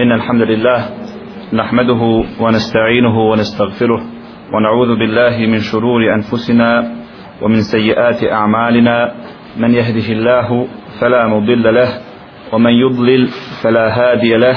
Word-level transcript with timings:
إن 0.00 0.12
الحمد 0.12 0.42
لله 0.42 0.80
نحمده 1.52 2.02
ونستعينه 2.40 3.18
ونستغفره 3.30 4.00
ونعوذ 4.54 4.98
بالله 4.98 5.46
من 5.46 5.58
شرور 5.58 6.14
أنفسنا 6.14 6.92
ومن 7.42 7.60
سيئات 7.60 8.24
أعمالنا 8.24 9.14
من 9.56 9.74
يهده 9.74 10.12
الله 10.12 10.66
فلا 11.00 11.26
مضل 11.26 11.74
له 11.74 11.88
ومن 12.52 12.70
يضلل 12.72 13.28
فلا 13.62 13.86
هادي 13.98 14.36
له 14.36 14.56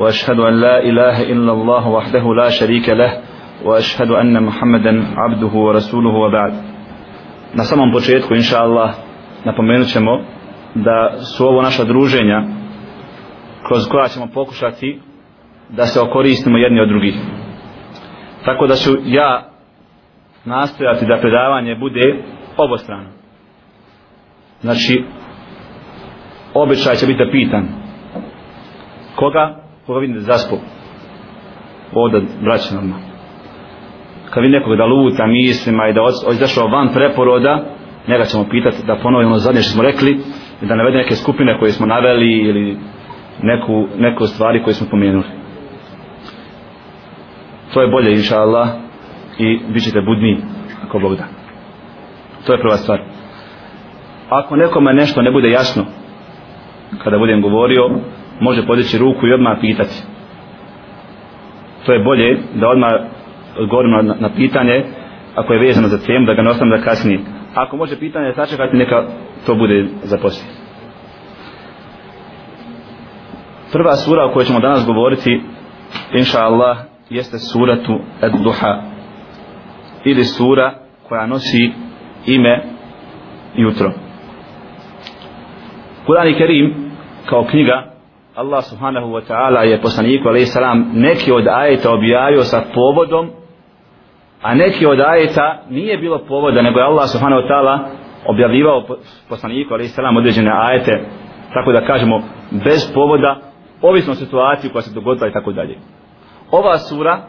وأشهد 0.00 0.38
أن 0.40 0.54
لا 0.60 0.78
إله 0.82 1.22
إلا 1.32 1.52
الله 1.52 1.88
وحده 1.88 2.34
لا 2.34 2.48
شريك 2.48 2.88
له 2.88 3.12
وأشهد 3.64 4.10
أن 4.10 4.42
محمدا 4.42 5.04
عبده 5.16 5.52
ورسوله 5.66 6.10
وبعد. 6.10 6.52
نسمى 7.56 7.92
بوشيتكو 7.92 8.34
إن 8.34 8.40
شاء 8.50 8.64
الله 8.66 8.88
نبمينو 9.46 9.84
تشمو 9.84 10.16
da 10.74 11.18
su 11.20 11.46
ovo 11.46 11.62
naša 11.62 11.84
druženja 11.84 12.44
kroz 13.70 13.88
koja 13.90 14.08
ćemo 14.08 14.26
pokušati 14.34 15.00
da 15.68 15.86
se 15.86 16.00
okoristimo 16.00 16.58
jedni 16.58 16.80
od 16.80 16.88
drugih 16.88 17.14
tako 18.44 18.66
da 18.66 18.74
ću 18.74 18.90
ja 19.04 19.50
nastojati 20.44 21.06
da 21.06 21.18
predavanje 21.20 21.74
bude 21.74 22.22
obostrano 22.56 23.08
znači 24.60 25.04
običaj 26.54 26.94
će 26.94 27.06
biti 27.06 27.24
pitan 27.32 27.68
koga 29.16 29.56
koga 29.86 30.00
vidim 30.00 30.16
da 30.16 30.22
zaspo? 30.22 30.56
ovdje 31.94 32.20
braća 32.42 32.74
nama. 32.74 32.96
kad 34.30 34.42
vidim 34.42 34.58
nekog 34.58 34.76
da 34.76 34.84
luta 34.84 35.26
mislima 35.26 35.88
i 35.88 35.92
da 35.92 36.00
izašao 36.32 36.68
van 36.68 36.88
preporoda 36.94 37.64
njega 38.08 38.24
ćemo 38.24 38.44
pitati 38.50 38.86
da 38.86 39.00
ponovimo 39.02 39.36
zadnje 39.38 39.60
što 39.62 39.72
smo 39.72 39.82
rekli 39.82 40.20
da 40.60 40.74
navede 40.76 40.96
neke 40.96 41.14
skupine 41.14 41.58
koje 41.58 41.72
smo 41.72 41.86
naveli 41.86 42.32
ili 42.32 42.76
neku, 43.42 43.86
neku 43.98 44.26
stvari 44.26 44.62
koje 44.62 44.74
smo 44.74 44.86
pomenuli. 44.90 45.24
To 47.74 47.82
je 47.82 47.88
bolje 47.88 48.12
inša 48.12 48.40
Allah 48.40 48.68
i 49.38 49.58
bit 49.68 49.84
ćete 49.84 50.00
budni 50.00 50.42
ako 50.84 50.98
Bog 50.98 51.16
da. 51.16 51.24
To 52.46 52.52
je 52.52 52.60
prva 52.60 52.76
stvar. 52.76 53.00
Ako 54.28 54.56
nekome 54.56 54.92
nešto 54.92 55.22
ne 55.22 55.30
bude 55.30 55.50
jasno 55.50 55.84
kada 57.04 57.18
budem 57.18 57.42
govorio 57.42 57.90
može 58.40 58.66
podići 58.66 58.98
ruku 58.98 59.26
i 59.26 59.32
odmah 59.32 59.58
pitati. 59.60 60.02
To 61.86 61.92
je 61.92 62.04
bolje 62.04 62.38
da 62.54 62.68
odmah 62.68 62.90
odgovorimo 63.58 64.02
na, 64.02 64.14
na 64.20 64.30
pitanje 64.36 64.84
ako 65.34 65.52
je 65.52 65.58
vezano 65.58 65.88
za 65.88 65.98
temu 65.98 66.26
da 66.26 66.34
ga 66.34 66.42
ne 66.42 66.50
ostavim 66.50 66.70
da 66.70 66.84
kasnije 66.84 67.20
ako 67.54 67.76
može 67.76 67.98
pitanje 67.98 68.32
sačekati 68.32 68.76
neka 68.76 69.04
to 69.46 69.54
bude 69.54 69.86
za 70.02 70.18
poslije. 70.18 70.59
Prva 73.72 73.96
sura 73.96 74.24
o 74.24 74.32
kojoj 74.32 74.44
ćemo 74.44 74.60
danas 74.60 74.86
govoriti 74.86 75.40
inša 76.12 76.38
Allah 76.40 76.76
jeste 77.10 77.38
suratu 77.38 77.98
Ad-Duha. 78.22 78.82
Ili 80.04 80.24
sura 80.24 80.74
koja 81.08 81.26
nosi 81.26 81.72
ime 82.26 82.62
jutro. 83.54 83.92
Kur'an 86.06 86.28
i 86.28 86.38
Kerim 86.38 86.92
kao 87.26 87.44
knjiga 87.44 87.84
Allah 88.34 88.64
subhanahu 88.64 89.06
wa 89.06 89.22
ta'ala 89.28 89.60
je 89.60 89.80
poslaniku 89.80 90.28
alaihi 90.28 90.46
salam 90.46 90.90
neki 90.94 91.32
od 91.32 91.46
ajeta 91.48 91.92
objavio 91.92 92.42
sa 92.42 92.62
povodom 92.74 93.30
a 94.42 94.54
neki 94.54 94.86
od 94.86 95.00
ajeta 95.00 95.62
nije 95.70 95.98
bilo 95.98 96.18
povoda 96.28 96.62
nego 96.62 96.78
je 96.78 96.84
Allah 96.84 97.08
subhanahu 97.08 97.42
wa 97.42 97.48
ta'ala 97.48 97.78
objavljivao 98.26 98.86
poslaniku 99.28 99.74
alaihi 99.74 99.88
salam 99.88 100.16
određene 100.16 100.50
ajete. 100.54 101.04
Tako 101.54 101.72
da 101.72 101.86
kažemo 101.86 102.22
bez 102.50 102.92
povoda 102.94 103.49
ovisno 103.82 104.14
situaciji, 104.14 104.70
koja 104.70 104.82
se 104.82 104.94
dogodila 104.94 105.28
i 105.28 105.32
tako 105.32 105.52
dalje. 105.52 105.78
Ova 106.50 106.78
sura 106.78 107.20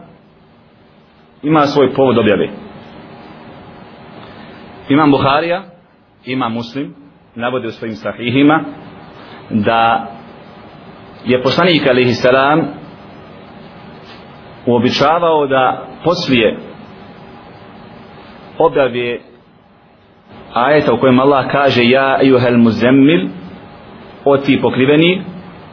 ima 1.43 1.61
svoj 1.61 1.93
povod 1.93 2.17
objave. 2.17 2.49
Imam 4.89 5.11
Buharija 5.11 5.63
ima 6.25 6.49
Muslim 6.49 6.95
navode 7.35 7.67
u 7.67 7.71
svojim 7.71 7.95
sahihima 7.95 8.63
da 9.49 10.07
je 11.25 11.43
poslanik 11.43 11.87
alihi 11.89 12.13
salam 12.13 12.67
uobičavao 14.65 15.47
da 15.47 15.87
poslije 16.03 16.57
objave 18.57 19.19
ajeta 20.53 20.93
u 20.93 20.97
kojem 20.97 21.19
Allah 21.19 21.51
kaže 21.51 21.83
ja 21.83 22.19
ejuhel 22.21 22.57
muzemmil 22.57 23.27
o 24.25 24.37
ti 24.37 24.59
pokriveni 24.61 25.23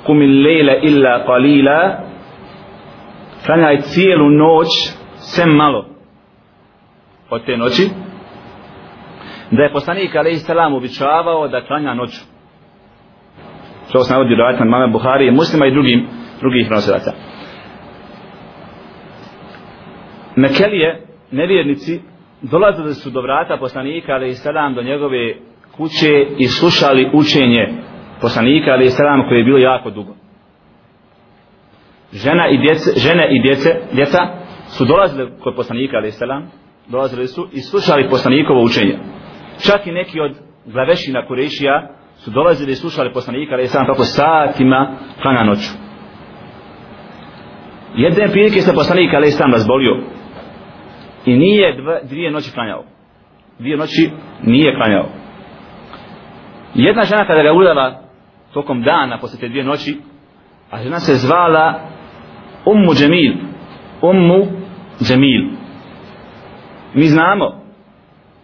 kumil 0.09 0.35
lejla 0.45 0.75
illa 0.89 1.13
qalila. 1.29 1.81
Klanjaj 3.47 3.81
cijelu 3.81 4.31
noć 4.31 4.69
sem 5.17 5.51
malo 5.57 5.87
od 7.31 7.45
te 7.47 7.57
noći. 7.57 7.83
Da 9.51 9.63
je 9.63 9.73
poslanik 9.73 10.17
alaihi 10.17 10.39
salam 10.39 10.75
običavao 10.75 11.49
da 11.49 11.65
klanja 11.67 11.95
noću. 11.95 12.21
Što 13.89 13.99
se 13.99 14.13
navodi 14.13 14.35
rajatna 14.35 14.65
mame 14.65 14.87
Buhari 14.87 15.31
muslima 15.31 15.67
i 15.67 15.71
drugim 15.71 16.07
drugih 16.41 16.71
nosilaca. 16.71 17.13
Mekelije 20.37 21.07
nevjernici 21.31 22.01
dolazili 22.43 22.95
su 22.95 23.11
do 23.11 23.21
vrata 23.21 23.57
poslanika 23.57 24.13
alaihi 24.13 24.35
salam 24.35 24.75
do 24.75 24.83
njegove 24.83 25.35
kuće 25.77 26.27
i 26.39 26.47
slušali 26.47 27.11
učenje 27.15 27.69
poslanika 28.21 28.71
ali 28.71 28.91
selam 28.91 29.21
koji 29.21 29.29
koje 29.29 29.39
je 29.39 29.45
bilo 29.45 29.59
jako 29.59 29.91
dugo. 29.91 30.15
Žena 32.12 32.49
i 32.49 32.59
djece, 32.59 32.91
žene 33.01 33.29
i 33.31 33.43
djece, 33.43 33.71
djeca 33.93 34.19
su 34.67 34.84
dolazili 34.84 35.31
kod 35.41 35.56
poslanika 35.56 35.97
ali 35.97 36.11
selam 36.11 36.51
dolazili 36.89 37.27
su 37.27 37.49
i 37.53 37.61
slušali 37.61 38.09
poslanikovo 38.11 38.62
učenje. 38.62 38.99
Čak 39.67 39.87
i 39.87 39.93
neki 39.93 40.21
od 40.21 40.33
glavešina 40.67 41.27
Kurešija 41.27 41.89
su 42.17 42.31
dolazili 42.31 42.73
i 42.73 42.75
slušali 42.75 43.12
poslanika 43.12 43.55
ali 43.55 43.67
selam 43.67 43.87
kako 43.87 44.03
satima 44.03 44.97
klanja 45.23 45.45
noću. 45.45 45.71
Jedne 47.95 48.29
prilike 48.29 48.61
se 48.61 48.75
poslanik 48.75 49.15
ali 49.15 49.31
selam 49.31 49.53
razbolio 49.53 49.97
i 51.27 51.37
nije 51.37 51.77
dva, 51.77 52.00
dvije 52.03 52.31
noći 52.31 52.53
klanjao. 52.55 52.85
Dvije 53.59 53.77
noći 53.77 54.11
nije 54.43 54.75
klanjao. 54.75 55.06
Jedna 56.75 57.03
žena 57.03 57.27
kada 57.27 57.43
ga 57.43 57.53
udala 57.53 58.08
tokom 58.63 58.83
dana 58.83 59.19
posle 59.21 59.39
te 59.41 59.49
dvije 59.49 59.65
noći 59.65 59.97
a 60.71 60.83
žena 60.83 61.01
se 61.01 61.15
zvala 61.15 61.81
Ummu 62.65 62.95
Džemil. 62.95 63.33
Ummu 64.03 64.47
Džemil. 65.03 65.45
Mi 66.95 67.07
znamo 67.07 67.61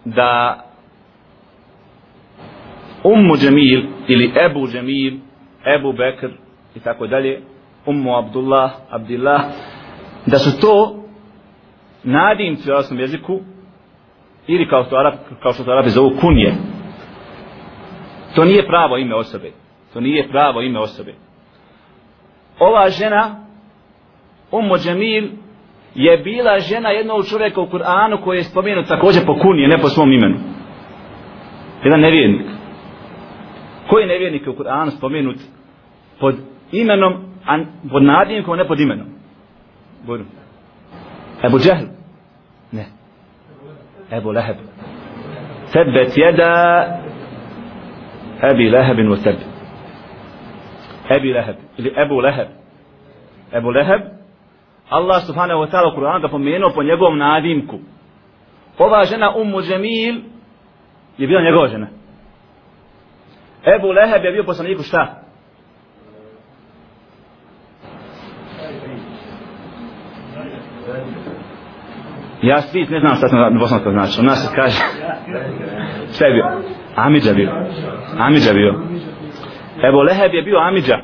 da 0.05 0.63
Ummu 3.03 3.37
Džemil 3.37 3.83
ili 4.07 4.33
Ebu 4.45 4.67
Džemil 4.67 5.13
Ebu 5.75 5.93
Bekr 5.93 6.29
i 6.75 6.79
tako 6.79 7.07
dalje 7.07 7.41
Ummu 7.85 8.15
Abdullah 8.15 8.71
Abdillah 8.89 9.41
da 10.25 10.39
su 10.39 10.61
to 10.61 11.03
nadimci 12.03 12.69
u 12.69 12.73
arabskom 12.73 12.99
jeziku 12.99 13.39
ili 14.47 14.69
kao, 14.69 14.83
što, 14.83 14.97
Arab, 14.97 15.13
kao 15.41 15.53
što 15.53 15.63
to 15.63 15.71
Arabi 15.71 15.89
zovu 15.89 16.11
kunje. 16.21 16.53
To 18.35 18.45
nije 18.45 18.67
pravo 18.67 18.97
ime 18.97 19.15
osobe 19.15 19.51
to 19.95 20.01
nije 20.01 20.27
pravo 20.27 20.61
ime 20.61 20.79
osobe. 20.79 21.13
Ova 22.59 22.89
žena 22.89 23.45
Ummu 24.51 24.77
Džemil 24.77 25.29
je 25.95 26.17
bila 26.17 26.59
žena 26.59 26.89
jednog 26.89 27.25
čovjeka 27.25 27.61
u 27.61 27.67
Kur'anu 27.67 28.23
koji 28.23 28.37
je 28.37 28.43
spomenut 28.43 28.87
također 28.87 29.25
po 29.25 29.35
kunije, 29.39 29.67
ne 29.67 29.77
po 29.77 29.89
svom 29.89 30.13
imenu. 30.13 30.35
Jedan 31.83 31.99
nevjernik. 31.99 32.47
Koji 33.89 34.07
je 34.07 34.49
u 34.49 34.53
Kur'anu 34.53 34.89
spomenut 34.97 35.35
pod 36.19 36.35
imenom 36.71 37.13
a 37.45 37.59
pod 37.91 38.03
nadimkom, 38.03 38.57
ne 38.57 38.67
pod 38.67 38.79
imenom? 38.79 39.07
Budu. 40.05 40.23
Ebu 41.43 41.59
Džehl? 41.59 41.85
Ne. 42.71 42.85
Ebu 44.11 44.31
Leheb. 44.31 44.57
Tebet 45.73 46.17
jeda 46.17 46.85
Ebi 48.51 48.69
Lehebin 48.69 49.11
u 49.11 49.15
tebi 49.15 49.54
Ebi 51.09 51.33
Leheb 51.33 51.55
ili 51.77 51.93
Ebu 51.97 52.21
Leheb 52.21 52.47
Ebu 53.53 53.69
Leheb 53.71 54.01
Allah 54.89 55.21
subhanahu 55.21 55.59
wa 55.61 55.71
ta'ala 55.71 55.87
u 55.93 55.95
Kur'anu 55.95 56.21
ga 56.21 56.27
pomenuo 56.27 56.69
po 56.69 56.83
njegovom 56.83 57.17
nadimku 57.17 57.79
ova 58.77 59.03
žena 59.03 59.35
Ummu 59.35 59.61
Džemil 59.61 60.15
je 61.17 61.27
bila 61.27 61.41
njegova 61.41 61.67
žena 61.67 61.87
Ebu 63.75 63.87
Leheb 63.87 64.23
je 64.23 64.31
bio 64.31 64.43
poslaniku 64.43 64.83
šta? 64.83 65.21
Ja 72.41 72.61
svi 72.61 72.85
ne 72.89 72.99
znam 72.99 73.15
šta 73.15 73.27
sam 73.27 73.39
na 73.39 73.59
bosansko 73.59 73.91
znači. 73.91 74.21
U 74.21 74.23
nas 74.23 74.47
se 74.47 74.55
kaže... 74.55 74.79
Šta 76.13 76.25
je 76.25 76.33
bio? 76.33 76.45
Amidža 76.95 77.33
bio. 77.33 77.51
Amidža 78.17 78.53
bio. 78.53 78.73
Ebu 79.87 79.97
Leheb 79.97 80.33
je 80.33 80.41
bio 80.41 80.57
Amidža. 80.57 80.97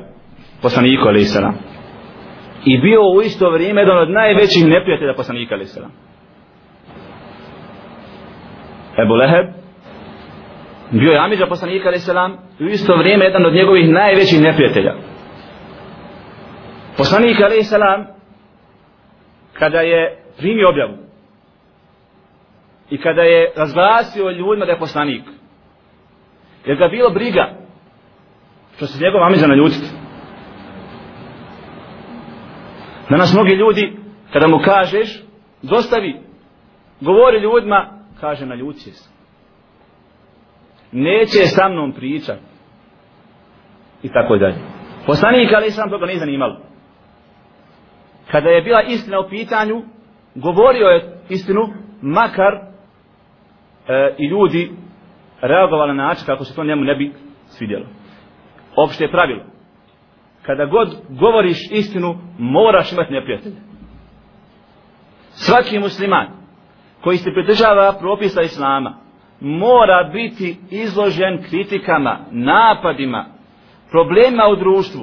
Poslaniku, 0.62 1.07
alaih 1.07 1.28
salam. 1.28 1.56
i 2.66 2.78
bio 2.78 3.01
u 3.16 3.22
isto 3.22 3.50
vrijeme 3.50 3.81
jedan 3.81 3.98
od 3.98 4.10
najvećih 4.10 4.68
neprijatelja 4.68 5.13
poslanika 5.13 5.56
alaih 5.56 5.69
salam. 5.69 5.92
Ebu 9.04 9.13
Leheb 9.13 9.45
bio 10.92 11.12
je 11.12 11.19
Amidža 11.19 11.45
poslanika 11.48 11.88
alaih 11.88 12.01
salam 12.01 12.38
i 12.60 12.63
u 12.63 12.68
isto 12.68 12.98
vrijeme 12.98 13.25
jedan 13.25 13.45
od 13.45 13.54
njegovih 13.54 13.89
najvećih 13.89 14.42
neprijatelja. 14.42 14.94
Poslanik 16.98 17.42
alaih 17.42 17.68
salam 17.68 18.07
kada 19.54 19.81
je 19.81 20.18
primio 20.38 20.69
objavu 20.69 20.98
i 22.89 22.98
kada 22.98 23.22
je 23.22 23.51
razglasio 23.56 24.31
ljudima 24.31 24.66
da 24.66 24.72
je 24.72 24.80
poslanik 24.80 25.24
jer 26.66 26.78
ga 26.78 26.88
bilo 26.88 27.10
briga 27.10 27.60
što 28.81 28.88
se 28.88 29.04
njegov 29.04 29.24
Amidža 29.24 29.48
naljutiti 29.48 29.88
Danas 33.10 33.33
mnogi 33.33 33.56
ljudi, 33.56 33.98
kada 34.33 34.48
mu 34.48 34.57
kažeš, 34.66 35.24
dostavi, 35.62 36.22
govori 37.01 37.39
ljudima, 37.42 37.89
kaže 38.19 38.45
na 38.45 38.56
ljuci 38.56 38.92
se. 38.92 39.10
Neće 40.92 41.45
sa 41.45 41.69
mnom 41.69 41.92
pričat. 41.92 42.39
I 44.04 44.10
tako 44.10 44.38
dalje. 44.38 44.56
Poslanik, 45.06 45.54
ali 45.56 45.72
sam 45.72 45.89
toga 45.89 46.06
nije 46.06 46.19
zanimalo. 46.19 46.57
Kada 48.31 48.50
je 48.50 48.62
bila 48.62 48.81
istina 48.81 49.19
u 49.19 49.30
pitanju, 49.30 49.83
govorio 50.36 50.88
je 50.88 51.18
istinu, 51.30 51.62
makar 52.01 52.54
e, 52.54 54.16
i 54.18 54.28
ljudi 54.28 54.72
reagovali 55.42 55.94
na 55.98 56.04
način 56.04 56.25
kako 56.25 56.44
se 56.44 56.56
to 56.56 56.63
njemu 56.63 56.83
ne 56.83 56.95
bi 56.95 57.13
svidjelo. 57.48 58.00
Opšte 58.75 59.12
pravilo 59.12 59.51
kada 60.45 60.65
god 60.65 60.89
govoriš 61.09 61.57
istinu, 61.71 62.18
moraš 62.39 62.91
imati 62.91 63.13
neprijatelje. 63.13 63.56
Svaki 65.29 65.79
musliman 65.79 66.27
koji 67.01 67.18
se 67.18 67.31
pridržava 67.33 67.94
propisa 68.00 68.41
Islama, 68.41 68.97
mora 69.39 70.09
biti 70.13 70.57
izložen 70.71 71.44
kritikama, 71.50 72.19
napadima, 72.31 73.25
problema 73.91 74.47
u 74.47 74.56
društvu, 74.56 75.01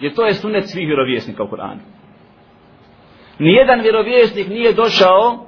jer 0.00 0.14
to 0.14 0.26
je 0.26 0.34
sunet 0.34 0.64
svih 0.68 0.86
vjerovjesnika 0.86 1.42
u 1.42 1.48
Koranu. 1.48 1.80
Nijedan 3.38 3.80
vjerovjesnik 3.80 4.48
nije 4.48 4.72
došao 4.72 5.46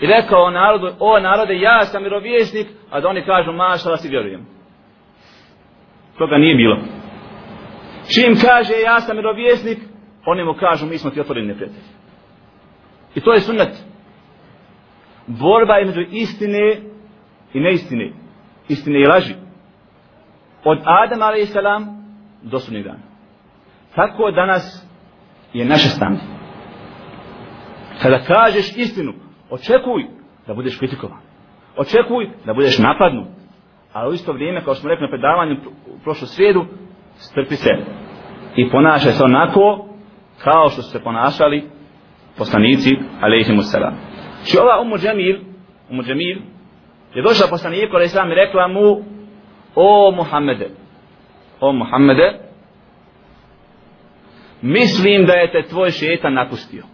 i 0.00 0.06
rekao 0.06 0.50
narodu, 0.50 0.90
o 0.98 1.20
narode, 1.20 1.58
ja 1.58 1.84
sam 1.84 2.02
vjerovjesnik, 2.02 2.66
a 2.90 3.00
da 3.00 3.08
oni 3.08 3.24
kažu, 3.24 3.52
mašala 3.52 3.96
si 3.96 4.08
vjerujem. 4.08 4.46
Toga 6.18 6.38
nije 6.38 6.54
bilo. 6.54 6.99
Čim 8.14 8.34
kaže 8.46 8.72
ja 8.84 9.00
sam 9.00 9.16
mirovjesnik, 9.16 9.78
oni 10.26 10.44
mu 10.44 10.54
kažu 10.54 10.86
mi 10.86 10.98
smo 10.98 11.10
ti 11.10 11.20
otvoreni 11.20 11.48
neprijatelji. 11.48 11.82
I 13.14 13.20
to 13.20 13.32
je 13.32 13.40
sunnet. 13.40 13.84
Borba 15.26 15.78
između 15.78 16.00
istine 16.10 16.80
i 17.54 17.60
neistine. 17.60 18.12
Istine 18.68 19.00
i 19.00 19.06
laži. 19.06 19.34
Od 20.64 20.78
Adama 20.84 21.24
a.s. 21.24 21.54
do 22.42 22.58
sunnih 22.58 22.84
dana. 22.84 22.98
Tako 23.94 24.30
danas 24.30 24.86
je 25.52 25.64
naše 25.64 25.88
stanje. 25.88 26.18
Kada 28.02 28.18
kažeš 28.18 28.76
istinu, 28.76 29.12
očekuj 29.50 30.06
da 30.46 30.54
budeš 30.54 30.78
kritikovan. 30.78 31.20
Očekuj 31.76 32.30
da 32.44 32.54
budeš 32.54 32.78
napadnut. 32.78 33.28
Ali 33.92 34.10
u 34.10 34.14
isto 34.14 34.32
vrijeme, 34.32 34.64
kao 34.64 34.74
što 34.74 34.80
smo 34.80 34.90
rekli 34.90 35.06
na 35.06 35.10
predavanju 35.10 35.56
u 35.86 35.98
prošlu 36.04 36.26
srijedu, 36.26 36.66
strpi 37.20 37.56
se 37.56 37.70
i 38.56 38.70
ponašaj 38.70 39.12
se 39.12 39.24
onako 39.24 39.88
kao 40.44 40.68
što 40.68 40.82
su 40.82 40.90
se 40.90 41.02
ponašali 41.04 41.70
poslanici 42.38 42.90
alaihimu 43.20 43.62
salam. 43.62 43.94
Či 44.44 44.58
ova 44.58 44.80
umu 44.80 44.96
džemil, 44.98 45.38
umu 45.90 46.02
džemil, 46.02 46.38
je 47.14 47.22
došla 47.22 47.46
poslaniku 47.50 47.96
alaihi 47.96 48.10
salam 48.10 48.32
i 48.32 48.34
rekla 48.34 48.68
mu 48.68 49.04
o 49.74 50.12
Muhammede, 50.16 50.68
o 51.60 51.72
Muhammede, 51.72 52.38
mislim 54.62 55.26
da 55.26 55.32
je 55.32 55.52
te 55.52 55.68
tvoj 55.68 55.90
šetan 55.90 56.34
napustio. 56.34 56.84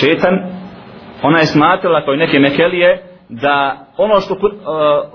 Šetan, 0.00 0.34
ona 1.22 1.38
je 1.38 1.46
smatrala 1.46 2.04
kao 2.04 2.16
neke 2.16 2.38
mekelije, 2.38 3.09
da 3.30 3.86
ono 3.96 4.20
što 4.20 4.34
uh, 4.34 4.40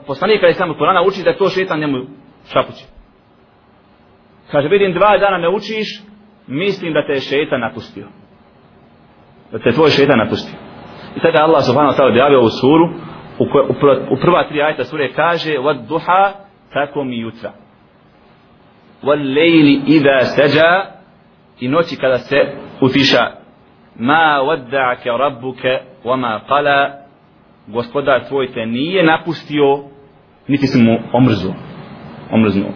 poslanik 0.07 0.39
kada 0.39 0.47
je 0.47 0.53
samo 0.53 0.73
Kurana 0.73 1.01
uči 1.01 1.23
da 1.23 1.37
to 1.37 1.49
šetan 1.49 1.79
njemu 1.79 2.01
šapuće. 2.53 2.85
Kaže, 4.51 4.67
vidim 4.67 4.93
dva 4.93 5.17
dana 5.17 5.37
me 5.37 5.49
učiš, 5.49 6.03
mislim 6.47 6.93
da 6.93 7.07
te 7.07 7.13
je 7.13 7.19
šetan 7.19 7.59
napustio. 7.59 8.07
Da 9.51 9.59
te 9.59 9.69
je 9.69 9.73
tvoj 9.73 9.89
šetan 9.89 10.17
napustio. 10.17 10.59
I 11.15 11.19
tada 11.19 11.43
Allah 11.43 11.63
subhanahu 11.63 11.93
wa 11.93 11.97
ta'ala 11.97 12.11
objavio 12.11 12.39
ovu 12.39 12.49
suru, 12.49 12.89
u, 13.39 13.45
koje, 13.51 13.63
u, 13.65 13.73
u 14.13 14.17
prva 14.21 14.47
tri 14.49 14.61
ajta 14.61 14.83
sure 14.83 15.11
kaže, 15.13 15.57
vad 15.57 15.87
duha, 15.87 16.33
tako 16.73 17.03
mi 17.03 17.19
jutra. 17.19 17.51
Wal 19.03 19.35
lejli 19.35 19.81
idha 19.87 20.19
seđa, 20.19 20.85
i 21.59 21.67
noći 21.67 21.95
kada 21.95 22.17
se 22.17 22.37
utiša, 22.81 23.31
ma 23.95 24.41
vadda'ke 24.41 25.17
rabbuke, 25.17 25.79
wa 26.03 26.15
ma 26.19 26.41
qala, 26.49 27.04
gospodar 27.67 28.27
tvoj 28.27 28.53
te 28.53 28.65
nije 28.65 29.03
napustio, 29.03 29.83
niti 30.47 30.67
si 30.67 30.83
mu 30.83 30.99
omrzuo. 31.13 31.53
Omrznuo. 32.31 32.69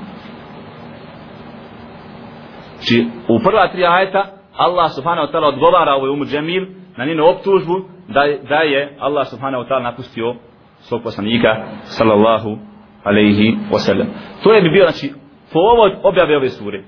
Či 2.81 3.07
u 3.27 3.39
prva 3.39 3.67
tri 3.71 3.85
ajeta 3.85 4.25
Allah 4.57 4.91
subhanahu 4.95 5.27
wa 5.27 5.31
ta'ala 5.31 5.47
odgovara 5.47 5.95
ovoj 5.95 6.09
umu 6.09 6.25
džemil 6.25 6.67
na 6.97 7.05
njenu 7.05 7.25
optužbu 7.25 7.73
da, 8.07 8.21
da 8.49 8.55
je 8.55 8.95
Allah 8.99 9.27
subhanahu 9.27 9.63
wa 9.63 9.67
ta'ala 9.69 9.83
napustio 9.83 10.35
svog 10.79 11.03
poslanika 11.03 11.63
sallallahu 11.83 12.57
alaihi 13.03 13.57
wasallam. 13.71 14.05
To 14.43 14.53
je 14.53 14.61
bi 14.61 14.69
bio 14.69 14.83
znači 14.83 15.13
povod 15.53 15.91
objave 16.03 16.37
ove 16.37 16.49
sure. 16.49 16.83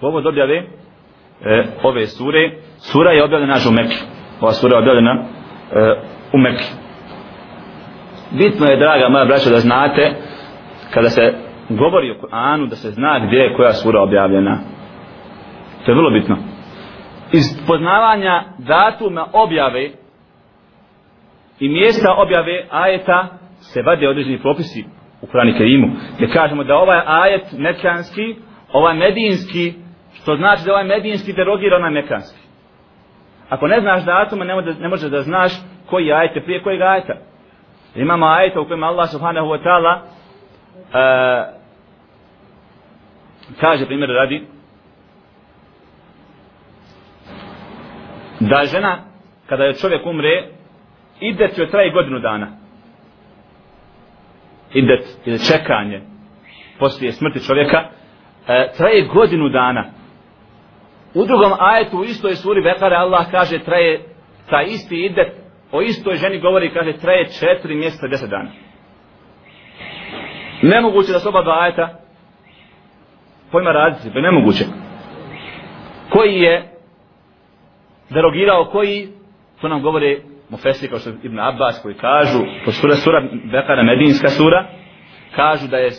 Povod 0.00 0.26
objave 0.26 0.56
e, 0.56 1.64
ove 1.82 2.06
sure. 2.06 2.50
Sura 2.76 3.10
je 3.10 3.24
objavljena 3.24 3.54
u 3.68 3.72
Mekke. 3.72 3.96
Ova 4.40 4.52
sura 4.52 4.76
je 4.76 4.82
objavljena 4.82 5.12
e, 5.12 5.24
u 6.32 6.38
Mekke 6.38 6.85
bitno 8.30 8.66
je, 8.66 8.76
draga 8.76 9.08
moja 9.08 9.24
braća, 9.24 9.50
da 9.50 9.60
znate 9.60 10.14
kada 10.94 11.08
se 11.08 11.34
govori 11.68 12.10
o 12.10 12.14
Kur'anu, 12.14 12.68
da 12.68 12.76
se 12.76 12.90
zna 12.90 13.26
gdje 13.26 13.36
je 13.36 13.54
koja 13.56 13.72
sura 13.72 14.02
objavljena. 14.02 14.58
To 15.84 15.90
je 15.90 15.94
vrlo 15.94 16.10
bitno. 16.10 16.36
Iz 17.32 17.66
poznavanja 17.66 18.44
datuma 18.58 19.26
objave 19.32 19.90
i 21.60 21.68
mjesta 21.68 22.14
objave 22.18 22.66
ajeta 22.70 23.28
se 23.60 23.82
vade 23.82 24.08
određeni 24.08 24.38
propisi 24.38 24.84
u 25.22 25.26
Kur'anu 25.26 25.58
Kerimu. 25.58 25.88
Gdje 26.16 26.28
kažemo 26.28 26.64
da 26.64 26.76
ovaj 26.76 27.00
ajet 27.06 27.52
mekanski, 27.58 28.36
ovaj 28.72 28.94
medinski, 28.94 29.72
što 30.14 30.36
znači 30.36 30.62
da 30.66 30.72
ovaj 30.72 30.84
medinski 30.84 31.32
derogira 31.32 31.76
onaj 31.76 31.90
mekanski. 31.90 32.46
Ako 33.48 33.68
ne 33.68 33.80
znaš 33.80 34.04
datuma, 34.04 34.44
ne, 34.44 34.54
ne 34.80 34.88
možeš 34.88 35.10
da 35.10 35.22
znaš 35.22 35.52
koji 35.90 36.12
ajet 36.12 36.36
je 36.36 36.44
prije 36.44 36.62
kojeg 36.62 36.80
ajeta. 36.80 37.14
Imamo 37.96 38.26
ajeta 38.26 38.60
u 38.60 38.66
kojima 38.66 38.86
Allah 38.86 39.10
subhanahu 39.10 39.46
wa 39.46 39.62
ta'ala 39.64 40.00
uh, 40.00 41.56
kaže 43.60 43.86
primjer 43.86 44.10
radi 44.10 44.46
da 48.40 48.64
žena 48.64 48.98
kada 49.46 49.64
je 49.64 49.74
čovjek 49.74 50.06
umre 50.06 50.48
idet 51.20 51.58
joj 51.58 51.70
traje 51.70 51.90
godinu 51.90 52.18
dana. 52.18 52.48
Idet 54.74 55.18
ili 55.24 55.38
čekanje 55.38 56.02
poslije 56.78 57.12
smrti 57.12 57.44
čovjeka 57.44 57.78
e, 58.48 58.72
traje 58.76 59.02
godinu 59.02 59.48
dana. 59.48 59.84
U 61.14 61.26
drugom 61.26 61.52
ajetu 61.58 61.98
u 61.98 62.04
istoj 62.04 62.34
suri 62.34 62.62
Bekare 62.62 62.96
Allah 62.96 63.30
kaže 63.30 63.58
traje 63.58 64.04
ta 64.50 64.62
isti 64.62 65.04
idet 65.04 65.45
o 65.76 65.82
istoj 65.82 66.16
ženi 66.16 66.40
govori 66.40 66.70
kaže 66.70 66.92
traje 66.92 67.24
četiri 67.40 67.74
mjeseca 67.74 68.06
deset 68.06 68.30
dana. 68.30 68.50
Nemoguće 70.62 71.12
da 71.12 71.18
se 71.18 71.28
oba 71.28 71.42
dva 71.42 71.62
ajeta 71.62 71.98
pojma 73.52 73.72
raditi 73.72 74.12
to 74.12 74.18
je 74.18 74.22
nemoguće. 74.22 74.64
Koji 76.10 76.34
je 76.34 76.72
derogirao 78.10 78.64
koji 78.64 79.08
to 79.60 79.68
nam 79.68 79.82
govore 79.82 80.20
Mufesi 80.48 80.88
kao 80.88 80.98
što 80.98 81.10
Ibn 81.22 81.40
Abbas 81.40 81.82
koji 81.82 81.94
kažu 81.94 82.38
po 82.64 82.70
sura 82.70 82.96
sura 82.96 83.28
Bekara 83.52 83.82
Medinska 83.82 84.28
sura 84.28 84.66
kažu 85.36 85.68
da 85.68 85.76
je 85.76 85.90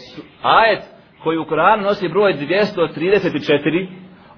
ajet 0.43 0.83
koji 1.23 1.37
u 1.37 1.45
Koranu 1.45 1.83
nosi 1.83 2.07
broj 2.07 2.33
234 2.33 3.87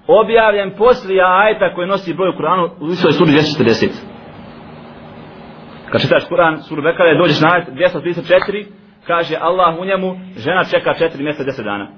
objavljen 0.06 0.70
poslije 0.78 1.22
ajeta 1.24 1.74
koji 1.74 1.88
nosi 1.88 2.14
broj 2.14 2.28
u 2.28 2.36
Koranu 2.36 2.70
u 2.80 2.86
istoj 2.86 3.12
suri 3.12 3.30
240 3.30 4.09
Kad 5.90 6.00
čitaš 6.00 6.28
Kur'an, 6.28 6.62
suru 6.62 6.82
Bekare, 6.82 7.18
dođeš 7.18 7.40
na 7.40 7.64
234, 7.68 8.66
kaže 9.06 9.36
Allah 9.40 9.78
u 9.80 9.84
njemu, 9.84 10.16
žena 10.36 10.64
čeka 10.64 10.94
4 11.00 11.22
mjeseca 11.22 11.62
10 11.62 11.64
dana. 11.64 11.88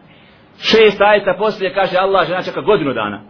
Šest 0.58 1.00
ajeta 1.00 1.34
poslije 1.38 1.74
kaže 1.74 1.96
Allah 1.98 2.26
žena 2.26 2.42
čeka 2.42 2.60
godinu 2.60 2.92
dana. 2.92 3.20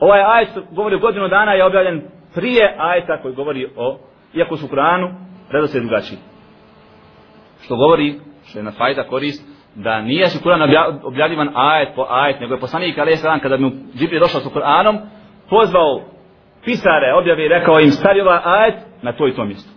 Ovaj 0.00 0.20
ajet 0.22 0.48
govori 0.70 0.96
o 0.96 0.98
godinu 0.98 1.28
dana 1.28 1.52
je 1.52 1.64
objavljen 1.64 2.02
prije 2.34 2.76
ajeta 2.78 3.22
koji 3.22 3.34
govori 3.34 3.66
o, 3.76 3.98
iako 4.34 4.56
su 4.56 4.66
u 4.66 4.68
Kur'anu, 4.68 5.14
redo 5.50 5.66
se 5.66 5.80
drugačiji. 5.80 6.18
Što 7.64 7.76
govori, 7.76 8.14
što 8.48 8.58
je 8.58 8.62
na 8.62 8.72
fajda 8.72 9.04
korist, 9.04 9.56
da 9.74 10.00
nije 10.00 10.28
su 10.28 10.38
Kur'an 10.44 10.62
objavljivan 11.02 11.48
ajet 11.54 11.88
po 11.96 12.06
ajet, 12.10 12.40
nego 12.40 12.54
je 12.54 12.60
poslanik 12.60 12.98
Ali 12.98 13.12
Isran 13.12 13.40
kada 13.40 13.56
bi 13.56 13.62
mu 13.62 13.70
Džibril 13.96 14.20
došao 14.20 14.40
sa 14.40 14.50
Kur'anom, 14.50 14.98
pozvao 15.50 16.00
pisare 16.64 17.14
objave 17.14 17.44
i 17.44 17.48
rekao 17.48 17.80
im 17.80 17.90
stavi 17.90 18.20
ovaj 18.20 18.38
ajet 18.44 18.74
na 19.02 19.12
to 19.12 19.28
i 19.28 19.32
to 19.32 19.44
mjesto. 19.44 19.75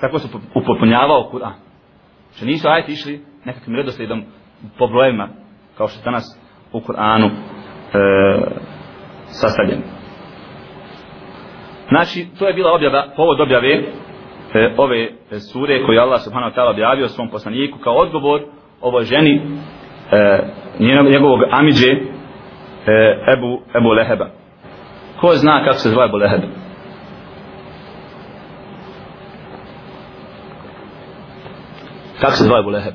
Tako 0.00 0.18
se 0.18 0.28
upotpunjavao 0.54 1.30
Kur'an. 1.32 1.52
Što 2.36 2.46
nisu 2.46 2.68
ajeti 2.68 2.92
išli 2.92 3.20
nekakvim 3.44 3.76
redoslijedom 3.76 4.24
po 4.78 4.86
brojima, 4.86 5.28
kao 5.76 5.88
što 5.88 6.00
je 6.00 6.04
danas 6.04 6.40
u 6.72 6.80
Kur'anu 6.80 7.26
e, 7.26 7.30
sastavljeni. 9.24 9.82
Znači, 11.88 12.26
to 12.38 12.46
je 12.46 12.54
bila 12.54 12.72
objava, 12.72 13.04
povod 13.16 13.40
objave 13.40 13.72
e, 13.74 14.74
ove 14.76 15.02
e, 15.02 15.10
sure 15.52 15.86
koju 15.86 16.00
Allah 16.00 16.20
subhanahu 16.20 16.52
wa 16.52 16.56
ta'ala 16.56 16.70
objavio 16.70 17.08
svom 17.08 17.28
poslaniku 17.28 17.78
kao 17.78 17.94
odgovor 17.94 18.40
ovoj 18.80 19.04
ženi 19.04 19.42
e, 20.12 20.38
njegovog 21.10 21.40
amidže 21.50 21.90
e, 21.90 21.98
Ebu, 23.32 23.60
Ebu 23.78 23.88
Leheba. 23.88 24.26
Ko 25.20 25.34
zna 25.34 25.64
kako 25.64 25.78
se 25.78 25.88
zove 25.88 26.04
Ebu 26.04 26.16
Leheba? 26.16 26.59
Kako 32.20 32.32
se 32.32 32.44
zove 32.44 32.60
Ebu 32.60 32.70
Leheb? 32.70 32.94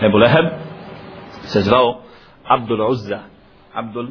Ebu 0.00 0.16
Leheb 0.16 0.46
se 1.42 1.60
zvao 1.60 2.02
Abdul 2.44 2.80
Uzza. 2.90 3.18
Abdul 3.74 4.08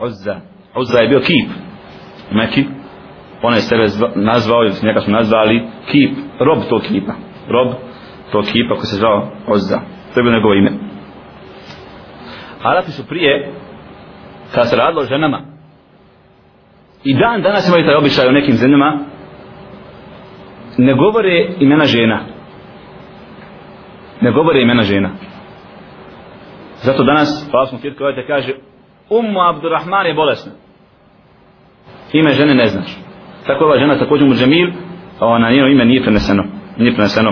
Uzza. 0.00 0.40
Uzza 0.76 0.98
je 0.98 1.08
bio 1.08 1.20
kip. 1.20 1.50
Meki. 2.30 2.64
On 3.42 3.54
je 3.54 3.60
sebe 3.60 3.86
nazvao, 4.14 4.64
ili 4.64 4.74
njega 4.82 5.00
su 5.00 5.10
nazvali 5.10 5.68
kip. 5.90 6.16
Rob 6.40 6.58
tog 6.68 6.82
kipa. 6.82 7.14
Rob 7.48 7.74
tog 8.32 8.44
kipa 8.44 8.74
koji 8.74 8.86
se 8.86 8.96
zvao 8.96 9.30
Uzza. 9.48 9.80
To 10.14 10.20
je 10.20 10.22
bilo 10.22 10.36
njegovo 10.36 10.54
ime. 10.54 10.72
Arapi 12.62 12.90
su 12.90 13.06
prije, 13.06 13.52
kada 14.54 14.66
se 14.66 14.76
radilo 14.76 15.04
ženama, 15.04 15.40
i 17.04 17.14
dan 17.14 17.42
danas 17.42 17.68
imaju 17.68 17.86
taj 17.86 17.94
običaj 17.94 18.28
u 18.28 18.32
nekim 18.32 18.54
zemljama, 18.54 18.98
ne 20.78 20.94
govore 20.94 21.48
imena 21.60 21.84
žena. 21.84 22.20
Ne 24.20 24.32
govore 24.32 24.62
imena 24.62 24.82
žena. 24.82 25.10
Zato 26.76 27.04
danas, 27.04 27.48
pa 27.52 27.66
smo 27.66 27.78
kjer 27.78 27.96
koje 27.96 28.26
kaže, 28.26 28.54
Ummu 29.10 29.40
Abdurrahman 29.40 30.06
je 30.06 30.14
bolesna. 30.14 30.52
Ime 32.12 32.32
žene 32.32 32.54
ne 32.54 32.66
znaš. 32.66 32.96
Tako 33.46 33.64
ova 33.64 33.78
žena 33.78 33.98
također 33.98 34.28
mu 34.28 34.34
Džemil, 34.34 34.70
a 35.20 35.26
ona 35.26 35.50
njeno 35.50 35.68
ime 35.68 35.84
nije 35.84 36.02
preneseno. 36.02 36.44
Nije 36.78 36.94
preneseno. 36.94 37.30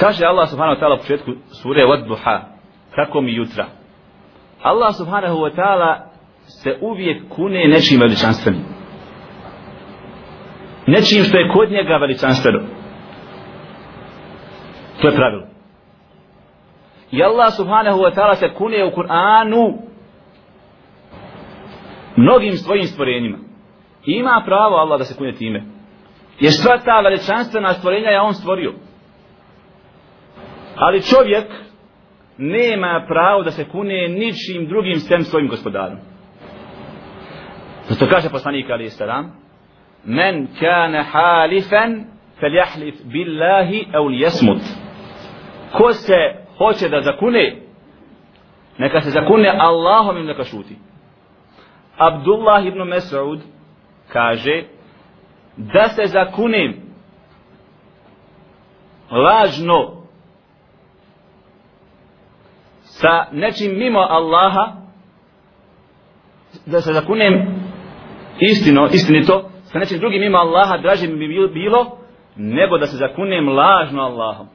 Kaže 0.00 0.24
Allah 0.24 0.48
subhanahu 0.48 0.76
wa 0.76 0.84
ta'ala 0.84 0.94
u 0.94 0.98
početku 0.98 1.32
sure 1.62 1.84
Od 1.84 2.06
Duha, 2.08 2.40
kako 2.94 3.20
mi 3.20 3.34
jutra. 3.34 3.66
Allah 4.62 4.94
subhanahu 4.96 5.36
wa 5.36 5.56
ta'ala 5.56 5.96
se 6.62 6.78
uvijek 6.80 7.28
kune 7.28 7.68
nečim 7.68 8.00
veličanstvenim 8.00 8.75
nečim 10.86 11.24
što 11.24 11.38
je 11.38 11.48
kod 11.48 11.70
njega 11.70 11.96
veličanstveno. 11.96 12.60
To 15.00 15.08
je 15.08 15.16
pravilo. 15.16 15.46
I 17.10 17.22
Allah 17.22 17.52
subhanahu 17.56 17.98
wa 17.98 18.14
ta'ala 18.14 18.34
se 18.34 18.48
kune 18.54 18.84
u 18.84 18.90
Kur'anu 18.90 19.78
mnogim 22.16 22.52
svojim 22.52 22.84
stvorenjima. 22.84 23.38
I 24.06 24.12
ima 24.12 24.42
pravo 24.46 24.76
Allah 24.76 24.98
da 24.98 25.04
se 25.04 25.16
kune 25.16 25.32
time. 25.32 25.62
Jer 26.40 26.52
sva 26.52 26.78
ta 26.78 27.00
veličanstvena 27.00 27.72
stvorenja 27.72 28.10
je 28.10 28.20
on 28.20 28.34
stvorio. 28.34 28.72
Ali 30.76 31.02
čovjek 31.02 31.46
nema 32.38 33.04
pravo 33.08 33.42
da 33.42 33.50
se 33.50 33.64
kune 33.64 34.08
ničim 34.08 34.68
drugim 34.68 35.00
sem 35.00 35.22
svojim 35.22 35.48
gospodarom. 35.48 35.98
Zato 37.88 38.06
kaže 38.10 38.30
poslanik 38.30 38.70
Ali 38.70 38.90
Salam, 38.90 39.45
men 40.06 40.48
kana 40.60 41.02
halifan 41.02 42.04
falyahlif 42.40 42.94
billahi 43.12 43.88
aw 43.92 44.08
liyasmut 44.08 44.62
ko 45.76 45.92
se 45.92 46.20
hoće 46.58 46.88
da 46.88 47.00
zakune 47.00 47.66
neka 48.78 49.00
se 49.00 49.10
zakune 49.10 49.48
Allahom 49.58 50.18
i 50.18 50.22
neka 50.22 50.44
šuti. 50.44 50.76
Abdullah 51.98 52.66
ibn 52.66 52.78
Mas'ud 52.78 53.40
kaže 54.12 54.64
da 55.56 55.88
se 55.88 56.06
zakunem 56.06 56.74
lažno 59.10 60.02
sa 62.82 63.26
nečim 63.32 63.78
mimo 63.78 64.00
Allaha 64.00 64.72
da 66.66 66.80
se 66.80 66.92
zakunem 66.92 67.34
istino, 68.40 68.86
istinito 68.92 69.50
sa 69.66 69.78
nečim 69.78 69.98
drugim 69.98 70.22
ima 70.22 70.38
Allaha 70.38 70.76
draže 70.76 71.08
mi 71.08 71.28
bi 71.28 71.48
bilo 71.48 71.98
nego 72.36 72.78
da 72.78 72.86
se 72.86 72.96
zakunem 72.96 73.48
lažno 73.48 74.02
Allahom. 74.02 74.46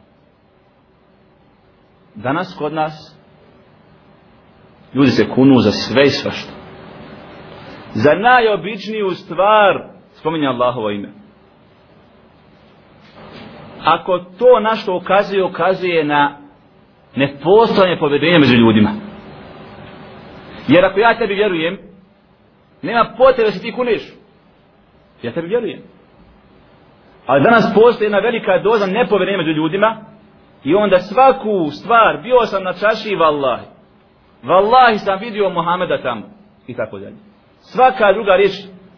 Danas 2.16 2.56
kod 2.60 2.74
nas 2.74 3.22
ljudi 4.94 5.12
se 5.12 5.30
kunu 5.30 5.60
za 5.60 5.72
sve 5.72 6.04
i 6.04 6.10
svašta. 6.10 6.52
Za 7.94 8.14
najobičniju 8.14 9.10
stvar 9.10 9.84
spominja 10.14 10.50
Allahovo 10.50 10.90
ime. 10.90 11.10
Ako 13.84 14.20
to 14.40 14.60
na 14.60 14.76
što 14.76 14.96
ukazuje, 14.96 15.44
ukazuje 15.44 16.04
na 16.04 16.38
nepostojanje 17.16 18.00
povedenja 18.00 18.40
među 18.40 18.56
ljudima. 18.56 18.92
Jer 20.68 20.86
ako 20.86 21.00
ja 21.00 21.18
tebi 21.18 21.34
vjerujem, 21.34 21.78
nema 22.82 23.14
potrebe 23.18 23.50
da 23.50 23.52
se 23.52 23.62
ti 23.62 23.72
kuniš. 23.72 24.21
Ja 25.22 25.32
tebi 25.32 25.48
vjerujem. 25.48 25.82
Ali 27.26 27.44
danas 27.44 27.74
postoji 27.76 28.06
jedna 28.06 28.20
velika 28.20 28.58
doza 28.58 28.86
nepoverenja 28.86 29.38
među 29.38 29.52
ljudima 29.52 29.98
i 30.64 30.76
onda 30.76 31.00
svaku 31.00 31.70
stvar, 31.72 32.18
bio 32.24 32.46
sam 32.46 32.64
na 32.64 32.74
čaši 32.74 33.16
vallahi. 33.16 33.66
Vallahi 34.44 34.98
sam 34.98 35.20
vidio 35.20 35.50
Mohameda 35.50 36.02
tamo. 36.02 36.30
I 36.68 36.74
tako 36.76 37.00
dalje. 37.00 37.16
Svaka 37.60 38.14
druga 38.14 38.36
riječ 38.36 38.52